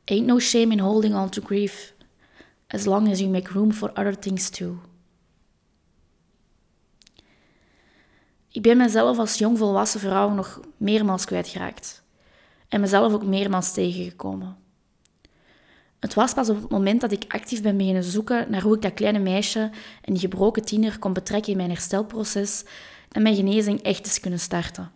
Ain't 0.05 0.27
no 0.27 0.39
shame 0.39 0.73
in 0.73 0.81
holding 0.81 1.15
on 1.15 1.29
to 1.29 1.43
grief, 1.45 1.94
as 2.75 2.85
long 2.85 3.11
as 3.11 3.19
you 3.19 3.31
make 3.31 3.53
room 3.53 3.73
for 3.73 3.91
other 3.91 4.19
things 4.19 4.51
too. 4.51 4.79
Ik 8.49 8.63
ben 8.63 8.77
mezelf 8.77 9.19
als 9.19 9.39
jongvolwassen 9.39 10.01
vrouw 10.01 10.31
nog 10.31 10.61
meermaals 10.77 11.25
kwijtgeraakt 11.25 12.03
en 12.69 12.81
mezelf 12.81 13.13
ook 13.13 13.25
meermaals 13.25 13.73
tegengekomen. 13.73 14.57
Het 16.01 16.15
was 16.15 16.35
pas 16.35 16.49
op 16.51 16.61
het 16.63 16.71
moment 16.71 17.01
dat 17.01 17.13
ik 17.13 17.25
actief 17.29 17.63
ben 17.63 17.77
beginnen 17.77 18.05
zoeken 18.05 18.51
naar 18.51 18.63
hoe 18.63 18.75
ik 18.75 18.83
dat 18.83 18.95
kleine 18.95 19.19
meisje 19.19 19.71
en 20.03 20.13
die 20.13 20.23
gebroken 20.23 20.65
tiener 20.65 20.99
kon 20.99 21.13
betrekken 21.13 21.51
in 21.51 21.57
mijn 21.57 21.71
herstelproces 21.71 22.65
en 23.09 23.23
mijn 23.23 23.37
genezing 23.37 23.83
echt 23.83 24.07
eens 24.07 24.21
kunnen 24.21 24.41
starten. 24.41 24.93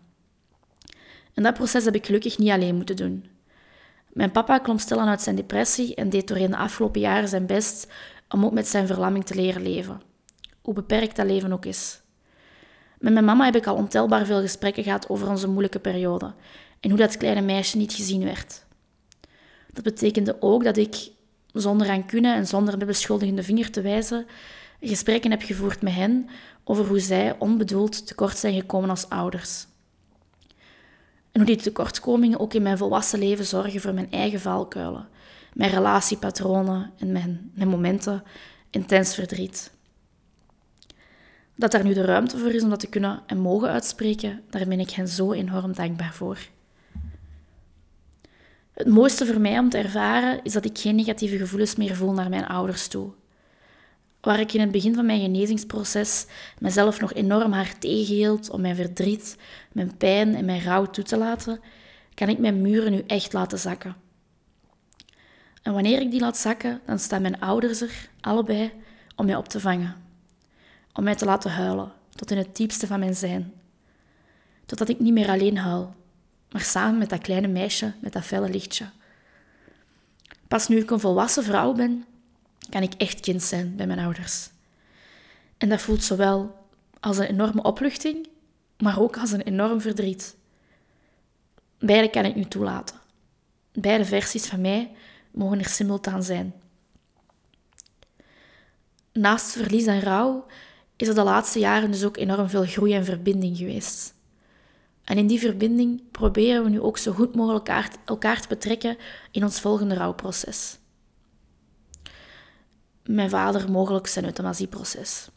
En 1.34 1.42
dat 1.42 1.54
proces 1.54 1.84
heb 1.84 1.94
ik 1.94 2.06
gelukkig 2.06 2.38
niet 2.38 2.50
alleen 2.50 2.76
moeten 2.76 2.96
doen. 2.96 3.37
Mijn 4.12 4.30
papa 4.30 4.58
klom 4.58 4.78
stilaan 4.78 5.08
uit 5.08 5.22
zijn 5.22 5.36
depressie 5.36 5.94
en 5.94 6.10
deed 6.10 6.28
doorheen 6.28 6.50
de 6.50 6.56
afgelopen 6.56 7.00
jaren 7.00 7.28
zijn 7.28 7.46
best 7.46 7.86
om 8.28 8.44
ook 8.44 8.52
met 8.52 8.68
zijn 8.68 8.86
verlamming 8.86 9.24
te 9.24 9.34
leren 9.34 9.62
leven. 9.62 10.00
Hoe 10.62 10.74
beperkt 10.74 11.16
dat 11.16 11.26
leven 11.26 11.52
ook 11.52 11.64
is. 11.64 12.00
Met 12.98 13.12
mijn 13.12 13.24
mama 13.24 13.44
heb 13.44 13.56
ik 13.56 13.66
al 13.66 13.74
ontelbaar 13.74 14.26
veel 14.26 14.40
gesprekken 14.40 14.82
gehad 14.82 15.08
over 15.08 15.28
onze 15.28 15.48
moeilijke 15.48 15.78
periode 15.78 16.34
en 16.80 16.90
hoe 16.90 16.98
dat 16.98 17.16
kleine 17.16 17.40
meisje 17.40 17.76
niet 17.76 17.92
gezien 17.92 18.24
werd. 18.24 18.64
Dat 19.72 19.84
betekende 19.84 20.36
ook 20.40 20.64
dat 20.64 20.76
ik, 20.76 21.10
zonder 21.52 21.86
rancune 21.86 22.34
en 22.34 22.46
zonder 22.46 22.78
de 22.78 22.84
beschuldigende 22.84 23.42
vinger 23.42 23.70
te 23.70 23.80
wijzen, 23.80 24.26
gesprekken 24.80 25.30
heb 25.30 25.42
gevoerd 25.42 25.82
met 25.82 25.94
hen 25.94 26.28
over 26.64 26.86
hoe 26.86 27.00
zij 27.00 27.36
onbedoeld 27.38 28.06
tekort 28.06 28.38
zijn 28.38 28.54
gekomen 28.54 28.90
als 28.90 29.08
ouders. 29.08 29.66
En 31.32 31.40
hoe 31.40 31.44
die 31.44 31.56
tekortkomingen 31.56 32.40
ook 32.40 32.54
in 32.54 32.62
mijn 32.62 32.78
volwassen 32.78 33.18
leven 33.18 33.44
zorgen 33.44 33.80
voor 33.80 33.94
mijn 33.94 34.10
eigen 34.10 34.40
valkuilen, 34.40 35.08
mijn 35.52 35.70
relatiepatronen 35.70 36.92
en 36.98 37.12
mijn, 37.12 37.50
mijn 37.54 37.68
momenten 37.68 38.22
intens 38.70 39.14
verdriet. 39.14 39.72
Dat 41.54 41.70
daar 41.70 41.84
nu 41.84 41.94
de 41.94 42.04
ruimte 42.04 42.38
voor 42.38 42.50
is 42.50 42.62
om 42.62 42.70
dat 42.70 42.80
te 42.80 42.88
kunnen 42.88 43.22
en 43.26 43.38
mogen 43.38 43.68
uitspreken, 43.68 44.42
daar 44.50 44.66
ben 44.66 44.80
ik 44.80 44.90
hen 44.90 45.08
zo 45.08 45.32
enorm 45.32 45.72
dankbaar 45.72 46.12
voor. 46.14 46.38
Het 48.72 48.86
mooiste 48.86 49.26
voor 49.26 49.40
mij 49.40 49.58
om 49.58 49.68
te 49.68 49.78
ervaren 49.78 50.40
is 50.42 50.52
dat 50.52 50.64
ik 50.64 50.78
geen 50.78 50.94
negatieve 50.94 51.36
gevoelens 51.36 51.76
meer 51.76 51.96
voel 51.96 52.12
naar 52.12 52.28
mijn 52.28 52.46
ouders 52.46 52.88
toe. 52.88 53.10
Waar 54.28 54.40
ik 54.40 54.52
in 54.52 54.60
het 54.60 54.70
begin 54.70 54.94
van 54.94 55.06
mijn 55.06 55.20
genezingsproces 55.20 56.26
mezelf 56.58 57.00
nog 57.00 57.12
enorm 57.12 57.52
hard 57.52 57.80
tegenhield 57.80 58.50
om 58.50 58.60
mijn 58.60 58.76
verdriet, 58.76 59.36
mijn 59.72 59.96
pijn 59.96 60.34
en 60.34 60.44
mijn 60.44 60.62
rouw 60.62 60.86
toe 60.86 61.04
te 61.04 61.16
laten, 61.16 61.60
kan 62.14 62.28
ik 62.28 62.38
mijn 62.38 62.62
muren 62.62 62.92
nu 62.92 63.04
echt 63.06 63.32
laten 63.32 63.58
zakken. 63.58 63.96
En 65.62 65.72
wanneer 65.72 66.00
ik 66.00 66.10
die 66.10 66.20
laat 66.20 66.36
zakken, 66.36 66.80
dan 66.86 66.98
staan 66.98 67.22
mijn 67.22 67.40
ouders 67.40 67.80
er, 67.80 68.08
allebei, 68.20 68.72
om 69.16 69.26
mij 69.26 69.36
op 69.36 69.48
te 69.48 69.60
vangen. 69.60 69.96
Om 70.92 71.04
mij 71.04 71.14
te 71.14 71.24
laten 71.24 71.50
huilen, 71.50 71.92
tot 72.14 72.30
in 72.30 72.38
het 72.38 72.56
diepste 72.56 72.86
van 72.86 72.98
mijn 72.98 73.14
zijn. 73.14 73.52
Totdat 74.66 74.88
ik 74.88 75.00
niet 75.00 75.12
meer 75.12 75.28
alleen 75.28 75.58
huil, 75.58 75.94
maar 76.50 76.62
samen 76.62 76.98
met 76.98 77.10
dat 77.10 77.20
kleine 77.20 77.48
meisje 77.48 77.92
met 78.00 78.12
dat 78.12 78.24
felle 78.24 78.48
lichtje. 78.48 78.86
Pas 80.48 80.68
nu 80.68 80.78
ik 80.78 80.90
een 80.90 81.00
volwassen 81.00 81.44
vrouw 81.44 81.72
ben, 81.72 82.04
kan 82.68 82.82
ik 82.82 82.94
echt 82.94 83.20
kind 83.20 83.42
zijn 83.42 83.76
bij 83.76 83.86
mijn 83.86 83.98
ouders. 83.98 84.50
En 85.58 85.68
dat 85.68 85.80
voelt 85.80 86.02
zowel 86.02 86.66
als 87.00 87.18
een 87.18 87.26
enorme 87.26 87.62
opluchting, 87.62 88.28
maar 88.78 89.00
ook 89.00 89.18
als 89.18 89.32
een 89.32 89.42
enorm 89.42 89.80
verdriet. 89.80 90.36
Beide 91.78 92.10
kan 92.10 92.24
ik 92.24 92.34
nu 92.34 92.44
toelaten. 92.44 92.96
Beide 93.72 94.04
versies 94.04 94.46
van 94.46 94.60
mij 94.60 94.90
mogen 95.30 95.58
er 95.58 95.68
simultaan 95.68 96.22
zijn. 96.22 96.54
Naast 99.12 99.52
verlies 99.52 99.86
en 99.86 100.00
rouw 100.00 100.46
is 100.96 101.08
er 101.08 101.14
de 101.14 101.22
laatste 101.22 101.58
jaren 101.58 101.90
dus 101.90 102.04
ook 102.04 102.16
enorm 102.16 102.48
veel 102.48 102.64
groei 102.64 102.94
en 102.94 103.04
verbinding 103.04 103.56
geweest. 103.56 104.14
En 105.04 105.18
in 105.18 105.26
die 105.26 105.40
verbinding 105.40 106.02
proberen 106.10 106.64
we 106.64 106.70
nu 106.70 106.80
ook 106.80 106.98
zo 106.98 107.12
goed 107.12 107.34
mogelijk 107.34 107.68
elkaar, 108.04 108.40
te 108.40 108.48
betrekken 108.48 108.96
in 109.30 109.42
ons 109.42 109.60
volgende 109.60 109.94
rouwproces. 109.94 110.78
Mijn 113.08 113.30
vader 113.30 113.70
mogelijk 113.70 114.06
zijn 114.06 114.24
euthanasieproces. 114.24 115.28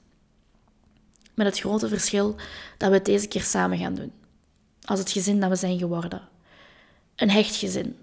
Met 1.33 1.45
het 1.45 1.59
grote 1.59 1.87
verschil 1.87 2.35
dat 2.77 2.89
we 2.89 2.95
het 2.95 3.05
deze 3.05 3.27
keer 3.27 3.41
samen 3.41 3.77
gaan 3.77 3.95
doen. 3.95 4.11
Als 4.83 4.99
het 4.99 5.11
gezin 5.11 5.39
dat 5.39 5.49
we 5.49 5.55
zijn 5.55 5.77
geworden. 5.77 6.21
Een 7.15 7.29
hecht 7.29 7.55
gezin. 7.55 7.97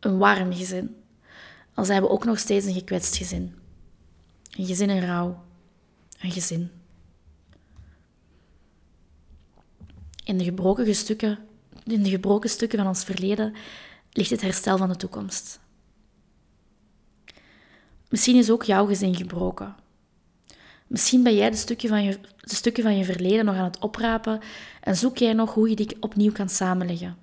Een 0.00 0.18
warm 0.18 0.54
gezin. 0.54 0.96
Al 1.74 1.84
zijn 1.84 2.02
we 2.02 2.08
ook 2.08 2.24
nog 2.24 2.38
steeds 2.38 2.66
een 2.66 2.72
gekwetst 2.72 3.16
gezin. 3.16 3.54
Een 4.56 4.66
gezin 4.66 4.90
in 4.90 5.04
rouw. 5.04 5.44
Een 6.20 6.32
gezin. 6.32 6.70
In 10.24 10.38
de 10.38 10.44
gebroken 10.44 10.94
stukken, 10.94 11.38
in 11.84 12.02
de 12.02 12.10
gebroken 12.10 12.50
stukken 12.50 12.78
van 12.78 12.88
ons 12.88 13.04
verleden 13.04 13.54
ligt 14.12 14.30
het 14.30 14.40
herstel 14.42 14.76
van 14.76 14.88
de 14.88 14.96
toekomst. 14.96 15.60
Misschien 18.08 18.36
is 18.36 18.50
ook 18.50 18.62
jouw 18.62 18.86
gezin 18.86 19.14
gebroken. 19.14 19.76
Misschien 20.86 21.22
ben 21.22 21.34
jij 21.34 21.50
de 21.50 21.56
stukken, 21.56 21.88
van 21.88 22.04
je, 22.04 22.18
de 22.40 22.54
stukken 22.54 22.82
van 22.82 22.96
je 22.96 23.04
verleden 23.04 23.44
nog 23.44 23.54
aan 23.54 23.64
het 23.64 23.78
oprapen 23.78 24.40
en 24.80 24.96
zoek 24.96 25.16
jij 25.16 25.32
nog 25.32 25.54
hoe 25.54 25.68
je 25.68 25.76
die 25.76 25.96
opnieuw 26.00 26.32
kan 26.32 26.48
samenleggen. 26.48 27.16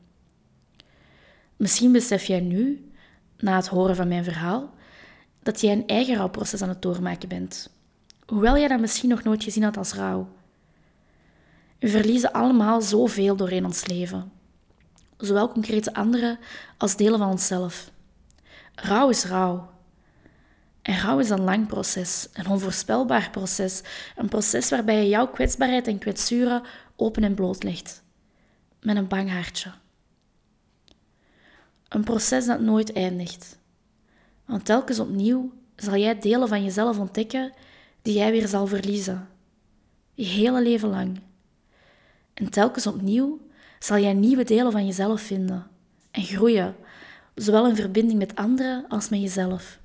Misschien 1.55 1.91
besef 1.91 2.25
jij 2.25 2.39
nu, 2.39 2.89
na 3.37 3.55
het 3.55 3.67
horen 3.67 3.95
van 3.95 4.07
mijn 4.07 4.23
verhaal, 4.23 4.73
dat 5.43 5.61
jij 5.61 5.71
een 5.71 5.87
eigen 5.87 6.15
rouwproces 6.15 6.61
aan 6.61 6.69
het 6.69 6.81
doormaken 6.81 7.29
bent. 7.29 7.69
Hoewel 8.25 8.57
jij 8.57 8.67
dat 8.67 8.79
misschien 8.79 9.09
nog 9.09 9.23
nooit 9.23 9.43
gezien 9.43 9.63
had 9.63 9.77
als 9.77 9.93
rouw. 9.93 10.27
We 11.79 11.87
verliezen 11.89 12.31
allemaal 12.31 12.81
zoveel 12.81 13.35
doorheen 13.35 13.65
ons 13.65 13.85
leven. 13.85 14.31
Zowel 15.17 15.51
concrete 15.51 15.93
anderen 15.93 16.39
als 16.77 16.95
delen 16.95 17.19
van 17.19 17.29
onszelf. 17.29 17.91
Rouw 18.75 19.09
is 19.09 19.25
rouw. 19.25 19.69
En 20.85 20.99
rouw 20.99 21.19
is 21.19 21.29
een 21.29 21.41
lang 21.41 21.67
proces, 21.67 22.27
een 22.33 22.47
onvoorspelbaar 22.47 23.29
proces, 23.29 23.81
een 24.15 24.29
proces 24.29 24.69
waarbij 24.69 24.95
je 24.95 25.09
jouw 25.09 25.27
kwetsbaarheid 25.27 25.87
en 25.87 25.97
kwetsuren 25.97 26.63
open 26.95 27.23
en 27.23 27.33
bloot 27.33 27.63
legt. 27.63 28.03
Met 28.81 28.95
een 28.95 29.07
bang 29.07 29.31
hartje. 29.31 29.71
Een 31.87 32.03
proces 32.03 32.45
dat 32.45 32.59
nooit 32.59 32.93
eindigt. 32.93 33.57
Want 34.45 34.65
telkens 34.65 34.99
opnieuw 34.99 35.51
zal 35.75 35.95
jij 35.95 36.19
delen 36.19 36.47
van 36.47 36.63
jezelf 36.63 36.97
ontdekken 36.99 37.53
die 38.01 38.13
jij 38.13 38.31
weer 38.31 38.47
zal 38.47 38.67
verliezen. 38.67 39.27
Je 40.13 40.25
hele 40.25 40.61
leven 40.61 40.89
lang. 40.89 41.19
En 42.33 42.49
telkens 42.49 42.87
opnieuw 42.87 43.39
zal 43.79 43.97
jij 43.97 44.13
nieuwe 44.13 44.43
delen 44.43 44.71
van 44.71 44.85
jezelf 44.85 45.21
vinden 45.21 45.67
en 46.11 46.23
groeien, 46.23 46.75
zowel 47.35 47.67
in 47.67 47.75
verbinding 47.75 48.19
met 48.19 48.35
anderen 48.35 48.85
als 48.87 49.09
met 49.09 49.21
jezelf. 49.21 49.83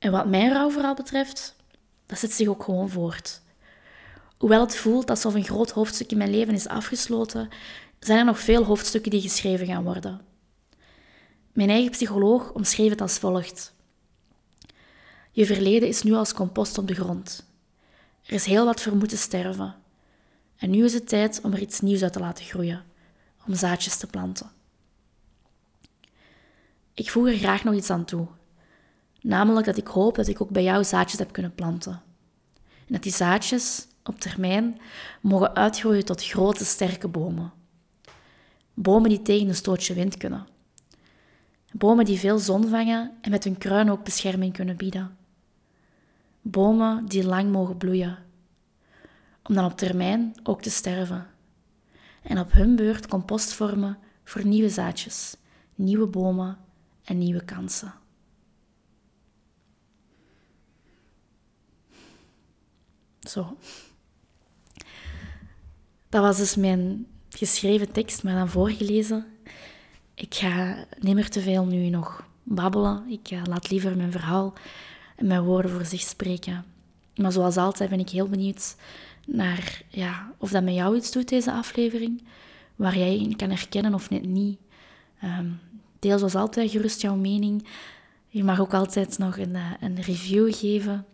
En 0.00 0.10
wat 0.10 0.28
mijn 0.28 0.52
rouwverhaal 0.52 0.94
betreft, 0.94 1.56
dat 2.06 2.18
zet 2.18 2.32
zich 2.32 2.48
ook 2.48 2.62
gewoon 2.62 2.88
voort. 2.88 3.40
Hoewel 4.38 4.60
het 4.60 4.76
voelt 4.76 5.10
alsof 5.10 5.34
een 5.34 5.44
groot 5.44 5.70
hoofdstuk 5.70 6.10
in 6.10 6.18
mijn 6.18 6.30
leven 6.30 6.54
is 6.54 6.68
afgesloten, 6.68 7.48
zijn 7.98 8.18
er 8.18 8.24
nog 8.24 8.38
veel 8.38 8.64
hoofdstukken 8.64 9.10
die 9.10 9.20
geschreven 9.20 9.66
gaan 9.66 9.84
worden. 9.84 10.20
Mijn 11.52 11.70
eigen 11.70 11.90
psycholoog 11.90 12.52
omschreef 12.52 12.90
het 12.90 13.00
als 13.00 13.18
volgt. 13.18 13.72
Je 15.30 15.46
verleden 15.46 15.88
is 15.88 16.02
nu 16.02 16.12
als 16.12 16.32
compost 16.32 16.78
op 16.78 16.88
de 16.88 16.94
grond. 16.94 17.46
Er 18.26 18.32
is 18.32 18.44
heel 18.44 18.64
wat 18.64 18.80
voor 18.80 18.96
moeten 18.96 19.18
sterven. 19.18 19.74
En 20.56 20.70
nu 20.70 20.84
is 20.84 20.92
het 20.92 21.08
tijd 21.08 21.40
om 21.42 21.52
er 21.52 21.60
iets 21.60 21.80
nieuws 21.80 22.02
uit 22.02 22.12
te 22.12 22.20
laten 22.20 22.44
groeien, 22.44 22.84
om 23.46 23.54
zaadjes 23.54 23.96
te 23.96 24.06
planten. 24.06 24.50
Ik 26.94 27.10
voeg 27.10 27.26
er 27.26 27.36
graag 27.36 27.64
nog 27.64 27.74
iets 27.74 27.90
aan 27.90 28.04
toe. 28.04 28.26
Namelijk 29.20 29.66
dat 29.66 29.76
ik 29.76 29.86
hoop 29.86 30.14
dat 30.14 30.28
ik 30.28 30.40
ook 30.40 30.50
bij 30.50 30.62
jou 30.62 30.84
zaadjes 30.84 31.18
heb 31.18 31.32
kunnen 31.32 31.54
planten. 31.54 32.02
En 32.64 32.96
dat 32.96 33.02
die 33.02 33.12
zaadjes 33.12 33.86
op 34.04 34.20
termijn 34.20 34.80
mogen 35.20 35.54
uitgroeien 35.54 36.04
tot 36.04 36.24
grote, 36.24 36.64
sterke 36.64 37.08
bomen. 37.08 37.52
Bomen 38.74 39.08
die 39.08 39.22
tegen 39.22 39.48
een 39.48 39.54
stootje 39.54 39.94
wind 39.94 40.16
kunnen. 40.16 40.46
Bomen 41.72 42.04
die 42.04 42.18
veel 42.18 42.38
zon 42.38 42.68
vangen 42.68 43.12
en 43.20 43.30
met 43.30 43.44
hun 43.44 43.58
kruin 43.58 43.90
ook 43.90 44.04
bescherming 44.04 44.52
kunnen 44.52 44.76
bieden. 44.76 45.16
Bomen 46.42 47.06
die 47.06 47.24
lang 47.24 47.50
mogen 47.50 47.76
bloeien, 47.76 48.18
om 49.42 49.54
dan 49.54 49.64
op 49.64 49.76
termijn 49.76 50.34
ook 50.42 50.62
te 50.62 50.70
sterven. 50.70 51.26
En 52.22 52.38
op 52.38 52.52
hun 52.52 52.76
beurt 52.76 53.06
compost 53.06 53.52
vormen 53.52 53.98
voor 54.24 54.46
nieuwe 54.46 54.68
zaadjes, 54.68 55.36
nieuwe 55.74 56.06
bomen 56.06 56.58
en 57.04 57.18
nieuwe 57.18 57.44
kansen. 57.44 57.99
Zo. 63.20 63.56
Dat 66.08 66.22
was 66.22 66.36
dus 66.36 66.56
mijn 66.56 67.06
geschreven 67.28 67.92
tekst, 67.92 68.22
maar 68.22 68.34
dan 68.34 68.48
voorgelezen. 68.48 69.26
Ik 70.14 70.34
ga 70.34 70.84
niet 70.98 71.14
meer 71.14 71.28
te 71.28 71.40
veel 71.40 71.64
nu 71.64 71.88
nog 71.88 72.24
babbelen. 72.42 73.04
Ik 73.08 73.30
uh, 73.30 73.42
laat 73.44 73.70
liever 73.70 73.96
mijn 73.96 74.12
verhaal 74.12 74.54
en 75.16 75.26
mijn 75.26 75.42
woorden 75.42 75.70
voor 75.70 75.84
zich 75.84 76.00
spreken. 76.00 76.64
Maar 77.16 77.32
zoals 77.32 77.56
altijd 77.56 77.90
ben 77.90 78.00
ik 78.00 78.08
heel 78.08 78.28
benieuwd 78.28 78.76
naar 79.26 79.82
ja, 79.88 80.32
of 80.38 80.50
dat 80.50 80.62
met 80.62 80.74
jou 80.74 80.96
iets 80.96 81.12
doet, 81.12 81.28
deze 81.28 81.52
aflevering. 81.52 82.22
Waar 82.76 82.98
jij 82.98 83.16
in 83.16 83.36
kan 83.36 83.50
herkennen 83.50 83.94
of 83.94 84.10
net 84.10 84.24
niet. 84.24 84.58
Um, 85.24 85.60
deel 85.98 86.18
zoals 86.18 86.34
altijd 86.34 86.70
gerust 86.70 87.00
jouw 87.00 87.16
mening. 87.16 87.66
Je 88.28 88.44
mag 88.44 88.60
ook 88.60 88.74
altijd 88.74 89.18
nog 89.18 89.38
een, 89.38 89.54
uh, 89.54 89.70
een 89.80 90.00
review 90.00 90.54
geven 90.54 91.06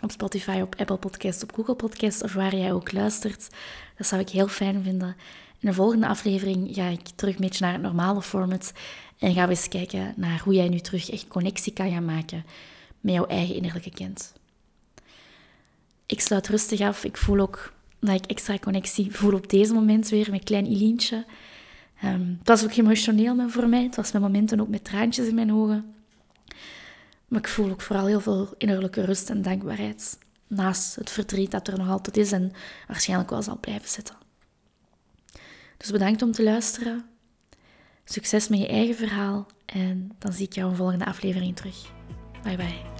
op 0.00 0.10
Spotify, 0.10 0.60
op 0.62 0.74
Apple 0.78 0.96
Podcasts, 0.96 1.42
op 1.42 1.52
Google 1.54 1.74
Podcasts 1.74 2.22
of 2.22 2.32
waar 2.32 2.56
jij 2.56 2.72
ook 2.72 2.92
luistert. 2.92 3.48
Dat 3.96 4.06
zou 4.06 4.20
ik 4.20 4.28
heel 4.28 4.48
fijn 4.48 4.82
vinden. 4.82 5.16
In 5.58 5.68
de 5.68 5.74
volgende 5.74 6.06
aflevering 6.06 6.74
ga 6.74 6.86
ik 6.86 7.08
terug 7.14 7.34
een 7.34 7.40
beetje 7.40 7.64
naar 7.64 7.72
het 7.72 7.82
normale 7.82 8.22
format 8.22 8.72
en 9.18 9.34
gaan 9.34 9.48
we 9.48 9.54
eens 9.54 9.68
kijken 9.68 10.12
naar 10.16 10.40
hoe 10.44 10.54
jij 10.54 10.68
nu 10.68 10.78
terug 10.78 11.10
echt 11.10 11.28
connectie 11.28 11.72
kan 11.72 11.90
gaan 11.90 12.04
maken 12.04 12.44
met 13.00 13.14
jouw 13.14 13.26
eigen 13.26 13.54
innerlijke 13.54 13.90
kind. 13.90 14.32
Ik 16.06 16.20
sluit 16.20 16.48
rustig 16.48 16.80
af. 16.80 17.04
Ik 17.04 17.16
voel 17.16 17.40
ook 17.40 17.72
dat 17.98 18.14
ik 18.14 18.26
extra 18.26 18.58
connectie 18.58 19.16
voel 19.16 19.34
op 19.34 19.50
deze 19.50 19.72
moment 19.72 20.08
weer 20.08 20.30
met 20.30 20.44
klein 20.44 20.66
Ilientje. 20.66 21.24
Um, 22.04 22.36
het 22.38 22.48
was 22.48 22.64
ook 22.64 22.72
emotioneel 22.72 23.48
voor 23.48 23.68
mij. 23.68 23.82
Het 23.82 23.96
was 23.96 24.12
met 24.12 24.22
momenten 24.22 24.60
ook 24.60 24.68
met 24.68 24.84
traantjes 24.84 25.26
in 25.26 25.34
mijn 25.34 25.52
ogen. 25.52 25.94
Maar 27.30 27.40
ik 27.40 27.48
voel 27.48 27.70
ook 27.70 27.80
vooral 27.80 28.06
heel 28.06 28.20
veel 28.20 28.54
innerlijke 28.58 29.04
rust 29.04 29.30
en 29.30 29.42
dankbaarheid. 29.42 30.18
Naast 30.46 30.94
het 30.94 31.10
verdriet 31.10 31.50
dat 31.50 31.68
er 31.68 31.78
nog 31.78 31.88
altijd 31.88 32.16
is 32.16 32.32
en 32.32 32.52
waarschijnlijk 32.86 33.30
wel 33.30 33.42
zal 33.42 33.58
blijven 33.58 33.88
zitten. 33.88 34.14
Dus 35.76 35.90
bedankt 35.90 36.22
om 36.22 36.32
te 36.32 36.42
luisteren. 36.42 37.04
Succes 38.04 38.48
met 38.48 38.58
je 38.58 38.68
eigen 38.68 38.94
verhaal. 38.94 39.46
En 39.66 40.12
dan 40.18 40.32
zie 40.32 40.46
ik 40.46 40.52
jou 40.52 40.66
in 40.66 40.72
de 40.72 40.78
volgende 40.78 41.04
aflevering 41.04 41.56
terug. 41.56 41.90
Bye 42.42 42.56
bye. 42.56 42.99